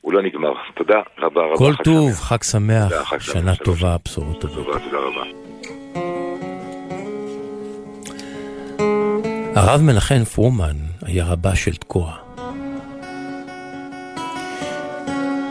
הוא 0.00 0.12
לא 0.12 0.22
נגמר. 0.22 0.52
תודה 0.74 0.98
רבה 1.18 1.40
רבה. 1.42 1.56
כל 1.56 1.72
חג 1.72 1.84
טוב, 1.84 2.10
שמח. 2.10 2.22
חג 2.22 2.42
שמח, 2.42 3.18
שנה. 3.18 3.56
טובה, 3.56 3.96
בשורות 4.04 4.40
טובות. 4.40 4.66
תודה 4.66 4.98
רבה. 4.98 5.45
הרב 9.56 9.80
מנחם 9.80 10.24
פרומן 10.24 10.76
היה 11.02 11.24
רבה 11.24 11.54
של 11.56 11.76
תקוע. 11.76 12.12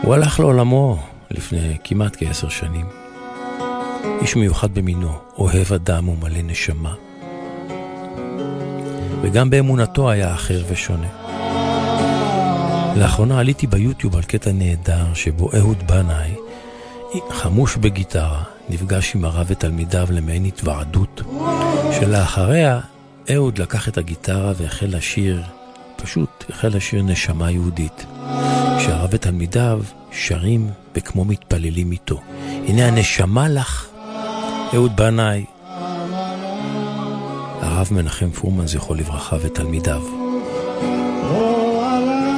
הוא 0.02 0.14
הלך 0.14 0.40
לעולמו 0.40 0.98
לפני 1.30 1.76
כמעט 1.84 2.16
כעשר 2.18 2.48
שנים. 2.48 2.86
איש 4.20 4.36
מיוחד 4.36 4.74
במינו, 4.74 5.12
אוהב 5.38 5.72
אדם 5.72 6.08
ומלא 6.08 6.42
נשמה. 6.42 6.94
וגם 9.22 9.50
באמונתו 9.50 10.10
היה 10.10 10.34
אחר 10.34 10.64
ושונה. 10.68 11.08
לאחרונה 12.96 13.38
עליתי 13.40 13.66
ביוטיוב 13.66 14.16
על 14.16 14.22
קטע 14.22 14.52
נהדר 14.52 15.14
שבו 15.14 15.50
אהוד 15.58 15.86
בנאי, 15.86 16.34
חמוש 17.30 17.76
בגיטרה, 17.76 18.42
נפגש 18.68 19.14
עם 19.14 19.24
הרב 19.24 19.46
ותלמידיו 19.48 20.06
למעין 20.10 20.44
התוועדות, 20.44 21.22
שלאחריה 22.00 22.80
אהוד 23.34 23.58
לקח 23.58 23.88
את 23.88 23.98
הגיטרה 23.98 24.52
והחל 24.56 24.86
לשיר, 24.96 25.42
פשוט 25.96 26.44
החל 26.50 26.68
לשיר 26.68 27.02
נשמה 27.02 27.50
יהודית. 27.50 28.06
כשהרב 28.78 29.08
ותלמידיו 29.12 29.82
שרים 30.10 30.70
וכמו 30.94 31.24
מתפללים 31.24 31.92
איתו. 31.92 32.20
הנה 32.68 32.86
הנשמה 32.86 33.48
לך, 33.48 33.86
אהוד 34.74 34.96
בנאי, 34.96 35.44
הרב 37.60 37.88
מנחם 37.90 38.30
פורמן, 38.30 38.66
זכרו 38.66 38.94
לברכה, 38.94 39.36
ותלמידיו. 39.42 40.02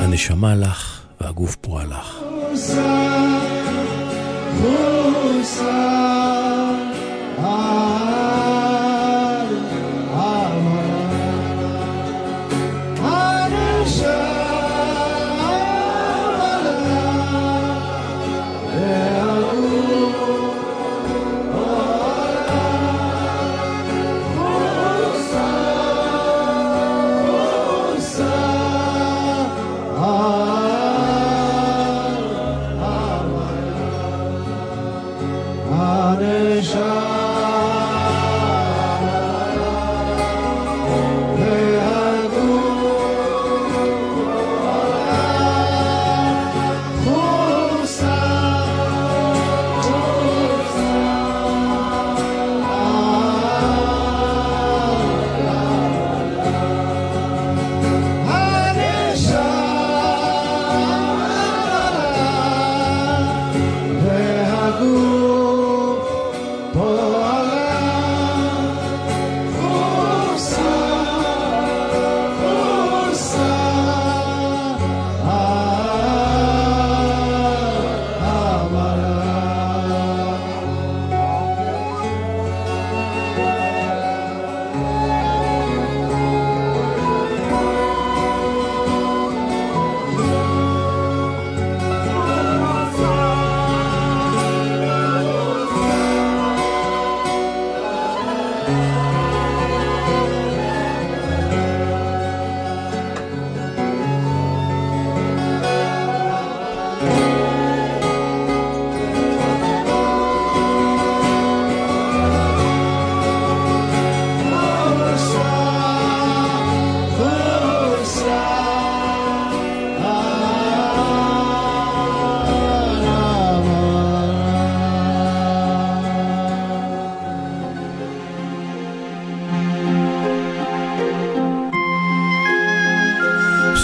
הנשמה 0.00 0.54
לך 0.54 1.00
והגוף 1.20 1.56
פרועה 1.56 1.84
לך. 1.84 2.18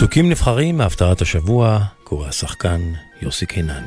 פסוקים 0.04 0.28
נבחרים 0.28 0.76
מהפטרת 0.76 1.22
השבוע, 1.22 1.78
קורא 2.04 2.28
השחקן 2.28 2.80
יוסי 3.22 3.46
קינן. 3.46 3.82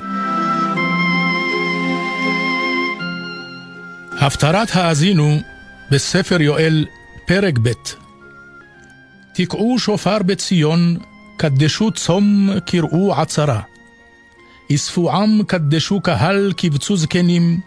הפטרת 4.20 4.76
האזינו 4.76 5.38
בספר 5.92 6.42
יואל, 6.42 6.86
פרק 7.26 7.60
ב' 7.62 7.72
תקעו 9.34 9.80
שופר 9.80 10.18
בציון, 10.24 10.98
קדשו 11.38 11.92
צום, 11.92 12.50
קראו 12.66 13.14
עצרה. 13.14 13.62
אספו 14.76 15.12
עם, 15.12 15.44
קדשו 15.44 16.02
קהל, 16.02 16.54
קבצו 16.58 16.98
זקנים, 16.98 17.60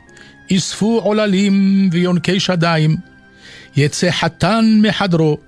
אספו 0.57 1.01
עוללים 1.05 1.89
ויונקי 1.93 2.41
שדיים. 2.41 2.97
יצא 3.77 4.11
חתן 4.11 4.81
מחדרו, 4.83 5.39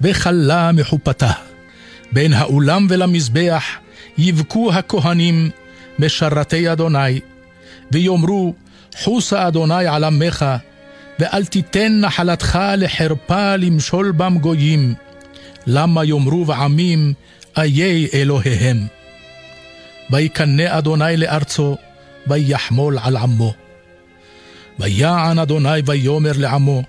וכלה 0.00 0.72
מחופתה. 0.72 1.53
בין 2.14 2.32
האולם 2.32 2.86
ולמזבח 2.90 3.64
יבכו 4.18 4.72
הכהנים, 4.72 5.50
משרתי 5.98 6.72
אדוני, 6.72 7.20
ויאמרו, 7.92 8.54
חוסה 8.96 9.48
אדוני 9.48 9.86
על 9.86 10.04
עמך, 10.04 10.44
ואל 11.18 11.44
תיתן 11.44 11.92
נחלתך 12.00 12.58
לחרפה 12.76 13.56
למשול 13.56 14.12
בם 14.12 14.38
גויים. 14.38 14.94
למה 15.66 16.04
יאמרו 16.04 16.44
בעמים, 16.44 17.12
איי 17.56 18.08
אלוהיהם. 18.14 18.86
ויקנא 20.10 20.78
אדוני 20.78 21.16
לארצו, 21.16 21.76
ויחמול 22.26 22.98
על 23.02 23.16
עמו. 23.16 23.54
ויען 24.78 25.38
אדוני 25.38 25.80
ויאמר 25.86 26.32
לעמו, 26.36 26.82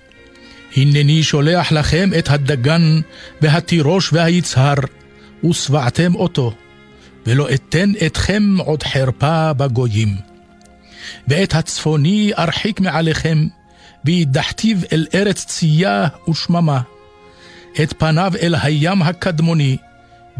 הנני 0.76 1.22
שולח 1.22 1.72
לכם 1.72 2.10
את 2.18 2.30
הדגן 2.30 3.00
והתירוש 3.40 4.12
והיצהר, 4.12 4.74
ושבעתם 5.44 6.14
אותו, 6.14 6.52
ולא 7.26 7.48
אתן 7.54 7.92
אתכם 8.06 8.56
עוד 8.58 8.82
חרפה 8.82 9.52
בגויים. 9.52 10.16
ואת 11.28 11.54
הצפוני 11.54 12.32
ארחיק 12.38 12.80
מעליכם, 12.80 13.46
וידחתיו 14.04 14.76
אל 14.92 15.06
ארץ 15.14 15.44
צייה 15.44 16.06
ושממה. 16.28 16.80
את 17.82 17.92
פניו 17.98 18.32
אל 18.42 18.54
הים 18.62 19.02
הקדמוני, 19.02 19.76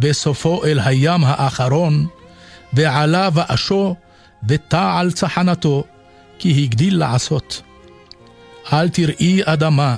וסופו 0.02 0.64
אל 0.64 0.80
הים 0.84 1.24
האחרון, 1.24 2.06
ועלה 2.72 3.28
ואשו, 3.34 3.94
ותעל 4.48 5.12
צחנתו, 5.12 5.84
כי 6.38 6.62
הגדיל 6.62 6.98
לעשות. 6.98 7.62
אל 8.72 8.88
תראי 8.88 9.40
אדמה, 9.44 9.96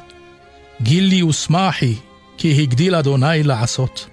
גילי 0.82 1.22
ושמחי, 1.22 1.94
כי 2.38 2.62
הגדיל 2.62 2.94
אדוני 2.94 3.42
לעשות. 3.42 4.06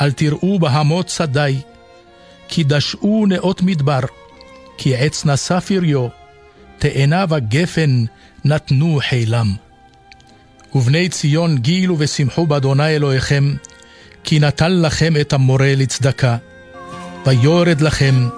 אל 0.00 0.12
תראו 0.12 0.58
בהמות 0.58 1.08
שדי, 1.08 1.60
כי 2.48 2.64
דשאו 2.64 3.26
נאות 3.26 3.62
מדבר, 3.62 4.00
כי 4.78 4.96
עץ 4.96 5.24
נשא 5.24 5.60
פריו, 5.60 6.08
תאנה 6.78 7.24
וגפן 7.28 8.04
נתנו 8.44 9.00
חילם. 9.08 9.54
ובני 10.74 11.08
ציון 11.08 11.58
גילו 11.58 11.96
ושמחו 11.98 12.46
באדוני 12.46 12.96
אלוהיכם, 12.96 13.54
כי 14.24 14.38
נתן 14.38 14.82
לכם 14.82 15.14
את 15.20 15.32
המורה 15.32 15.74
לצדקה, 15.76 16.36
ויורד 17.26 17.80
לכם 17.80 18.28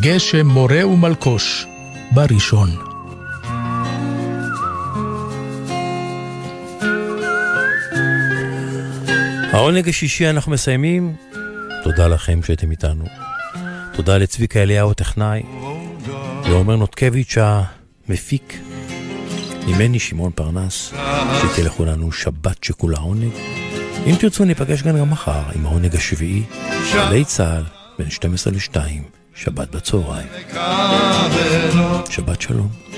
גשם 0.00 0.46
מורה 0.46 0.86
ומלקוש 0.86 1.66
בראשון. 2.10 2.91
העונג 9.62 9.88
השישי 9.88 10.30
אנחנו 10.30 10.52
מסיימים. 10.52 11.16
תודה 11.84 12.08
לכם 12.08 12.42
שהייתם 12.42 12.70
איתנו. 12.70 13.04
תודה 13.92 14.18
לצביקה 14.18 14.62
אליהו 14.62 14.90
הטכנאי, 14.90 15.42
לעומר 16.44 16.76
נותקביץ' 16.76 17.34
המפיק, 17.38 18.58
ממני 19.66 19.98
שמעון 19.98 20.32
פרנס, 20.34 20.94
שתהיה 21.40 21.66
לכולנו 21.66 22.12
שבת 22.12 22.64
שכולה 22.64 22.98
עונג. 22.98 23.32
אם 24.06 24.14
תרצו 24.20 24.44
ניפגש 24.44 24.82
גם 24.82 25.10
מחר 25.10 25.42
עם 25.54 25.66
העונג 25.66 25.96
השביעי, 25.96 26.42
גלי 26.94 27.24
צה"ל, 27.24 27.62
בין 27.98 28.10
12 28.10 28.52
ל-2, 28.52 28.76
שבת 29.34 29.70
בצהריים. 29.70 30.28
שבת 32.10 32.40
שלום. 32.40 32.91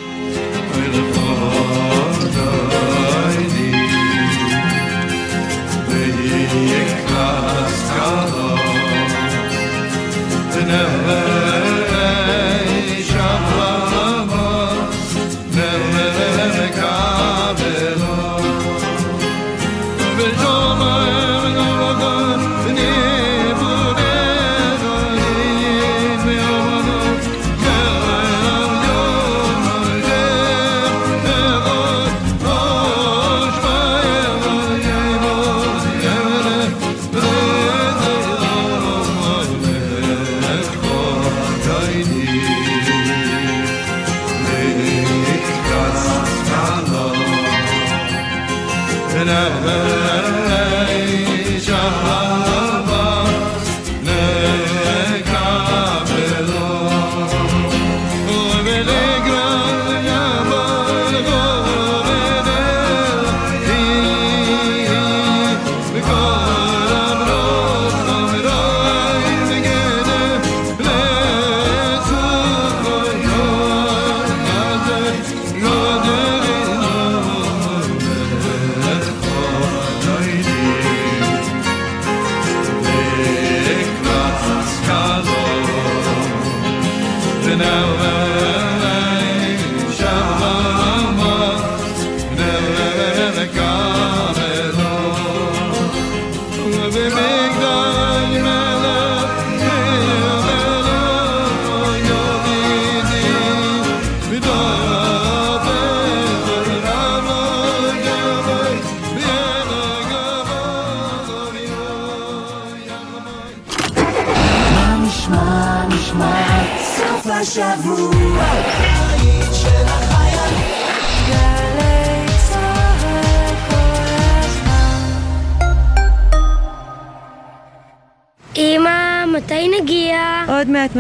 never. 10.67 11.34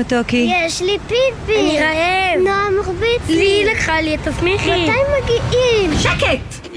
מתוקי. 0.04 0.50
יש 0.66 0.82
לי 0.82 0.98
פיפי. 1.08 1.60
אני 1.60 1.80
רעב. 1.80 2.44
נועם 2.44 2.80
מחביץ 2.80 3.28
לי. 3.28 3.36
לי 3.36 3.72
לקחה 3.72 4.00
לי, 4.00 4.16
תסמיכי. 4.24 4.70
מתי 4.70 4.90
מגיעים? 5.22 5.98
שקט! 5.98 6.68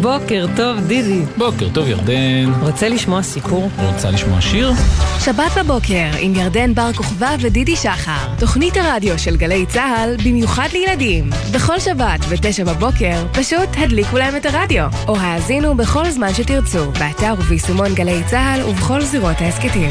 בוקר 0.00 0.46
טוב, 0.56 0.80
דידי. 0.80 1.20
בוקר 1.36 1.68
טוב, 1.74 1.88
ירדן. 1.88 2.52
רוצה 2.60 2.88
לשמוע 2.88 3.22
סיפור? 3.22 3.68
רוצה 3.86 4.10
לשמוע 4.10 4.40
שיר? 4.40 4.72
שבת 5.24 5.58
בבוקר 5.58 6.10
עם 6.18 6.34
ירדן 6.34 6.74
בר 6.74 6.92
כוכבא 6.92 7.36
ודידי 7.40 7.76
שחר. 7.76 8.34
תוכנית 8.38 8.76
הרדיו 8.76 9.18
של 9.18 9.36
גלי 9.36 9.66
צה"ל 9.66 10.16
במיוחד 10.24 10.68
לילדים. 10.72 11.30
בכל 11.52 11.78
שבת 11.78 12.20
ב-9 12.20 12.64
בבוקר, 12.66 13.24
פשוט 13.32 13.68
הדליקו 13.76 14.18
להם 14.18 14.36
את 14.36 14.46
הרדיו. 14.46 14.86
או 15.08 15.16
האזינו 15.16 15.74
בכל 15.74 16.10
זמן 16.10 16.34
שתרצו, 16.34 16.92
באתר 16.92 17.34
וביישומון 17.38 17.94
גלי 17.94 18.22
צה"ל 18.26 18.62
ובכל 18.62 19.02
זירות 19.02 19.36
ההסכתים. 19.40 19.90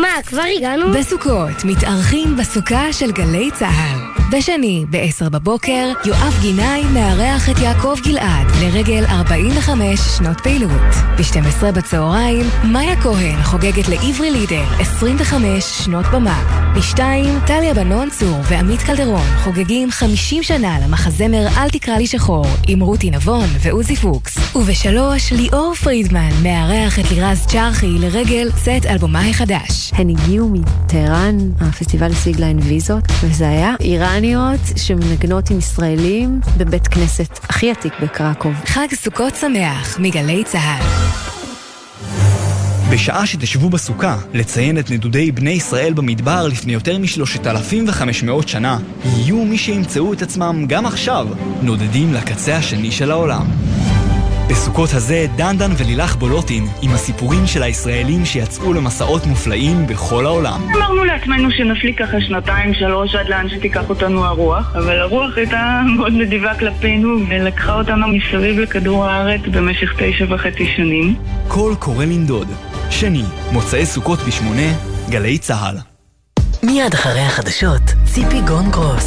מה, 0.00 0.22
כבר 0.26 0.42
הגענו? 0.56 0.92
בסוכות, 0.92 1.64
מתארחים 1.64 2.36
בסוכה 2.36 2.92
של 2.92 3.12
גלי 3.12 3.50
צה"ל. 3.50 4.27
בשני, 4.32 4.84
ב-10 4.90 5.28
בבוקר, 5.28 5.92
יואב 6.04 6.38
גינאי 6.40 6.84
מארח 6.84 7.50
את 7.50 7.58
יעקב 7.58 7.96
גלעד 8.04 8.46
לרגל 8.62 9.04
45 9.08 10.00
שנות 10.00 10.40
פעילות. 10.40 10.94
ב-12 11.18 11.72
בצהריים, 11.72 12.46
מאיה 12.64 13.02
כהן 13.02 13.42
חוגגת 13.42 13.88
לעברי 13.88 14.30
לידר 14.30 14.64
25 14.80 15.64
שנות 15.84 16.06
במה. 16.12 16.72
ב-2, 16.74 17.00
טליה 17.46 17.74
בנון 17.74 18.10
צור 18.10 18.38
ועמית 18.42 18.82
קלדרון 18.82 19.26
חוגגים 19.44 19.90
50 19.90 20.42
שנה 20.42 20.78
למחזמר 20.84 21.46
"אל 21.56 21.70
תקרא 21.70 21.96
לי 21.96 22.06
שחור" 22.06 22.46
עם 22.66 22.80
רותי 22.80 23.10
נבון 23.10 23.48
ועוזי 23.60 23.96
פוקס. 23.96 24.56
וב-3, 24.56 24.88
ליאור 25.32 25.74
פרידמן 25.74 26.30
מארח 26.42 26.98
את 26.98 27.10
לירז 27.10 27.46
צ'רחי 27.46 27.98
לרגל 27.98 28.50
צאת 28.64 28.86
אלבומה 28.86 29.28
החדש. 29.28 29.92
הן 29.92 30.08
הגיעו 30.10 30.48
מטהרן, 30.48 31.36
הפסטיבל 31.60 32.10
להן 32.38 32.58
ויזות, 32.58 33.04
וזה 33.22 33.48
היה 33.48 33.74
איראניות 34.18 34.60
שמנגנות 34.76 35.50
עם 35.50 35.58
ישראלים 35.58 36.40
בבית 36.56 36.88
כנסת 36.88 37.38
הכי 37.42 37.70
עתיק 37.70 37.92
בקרקוב. 38.02 38.54
חג 38.64 38.86
סוכות 38.94 39.34
שמח 39.36 39.98
מגלי 40.00 40.44
צה"ל. 40.44 40.82
בשעה 42.92 43.26
שתשבו 43.26 43.70
בסוכה 43.70 44.16
לציין 44.34 44.78
את 44.78 44.90
נדודי 44.90 45.32
בני 45.32 45.50
ישראל 45.50 45.92
במדבר 45.92 46.48
לפני 46.48 46.72
יותר 46.72 46.98
מ-3,500 46.98 48.48
שנה, 48.48 48.78
יהיו 49.04 49.44
מי 49.44 49.58
שימצאו 49.58 50.12
את 50.12 50.22
עצמם 50.22 50.64
גם 50.68 50.86
עכשיו 50.86 51.26
נודדים 51.62 52.14
לקצה 52.14 52.56
השני 52.56 52.90
של 52.90 53.10
העולם. 53.10 53.46
בסוכות 54.50 54.92
הזה 54.92 55.26
דנדן 55.36 55.70
ולילך 55.78 56.16
בולוטין 56.16 56.66
עם 56.82 56.90
הסיפורים 56.90 57.46
של 57.46 57.62
הישראלים 57.62 58.24
שיצאו 58.24 58.72
למסעות 58.72 59.26
מופלאים 59.26 59.86
בכל 59.86 60.26
העולם. 60.26 60.60
אמרנו 60.76 61.04
לעצמנו 61.04 61.50
שנפליג 61.50 61.98
ככה 61.98 62.20
שנתיים, 62.20 62.74
שלוש, 62.74 63.14
עד 63.14 63.28
לאן 63.28 63.48
שתיקח 63.48 63.88
אותנו 63.88 64.24
הרוח, 64.24 64.76
אבל 64.76 65.00
הרוח 65.00 65.36
הייתה 65.36 65.82
מאוד 65.96 66.12
נדיבה 66.12 66.54
כלפינו 66.54 67.18
ולקחה 67.28 67.74
אותנו 67.74 68.08
מסביב 68.08 68.58
לכדור 68.58 69.04
הארץ 69.04 69.40
במשך 69.50 69.92
תשע 69.98 70.24
וחצי 70.28 70.66
שנים. 70.76 71.14
קול 71.48 71.74
קורא 71.74 72.04
לנדוד. 72.04 72.48
שני, 72.90 73.22
מוצאי 73.52 73.86
סוכות 73.86 74.18
בשמונה, 74.26 74.72
גלי 75.10 75.38
צה"ל. 75.38 75.76
מיד 76.62 76.94
אחרי 76.94 77.20
החדשות, 77.20 77.82
ציפי 78.04 78.40
גון 78.40 78.70
גרוס. 78.70 79.06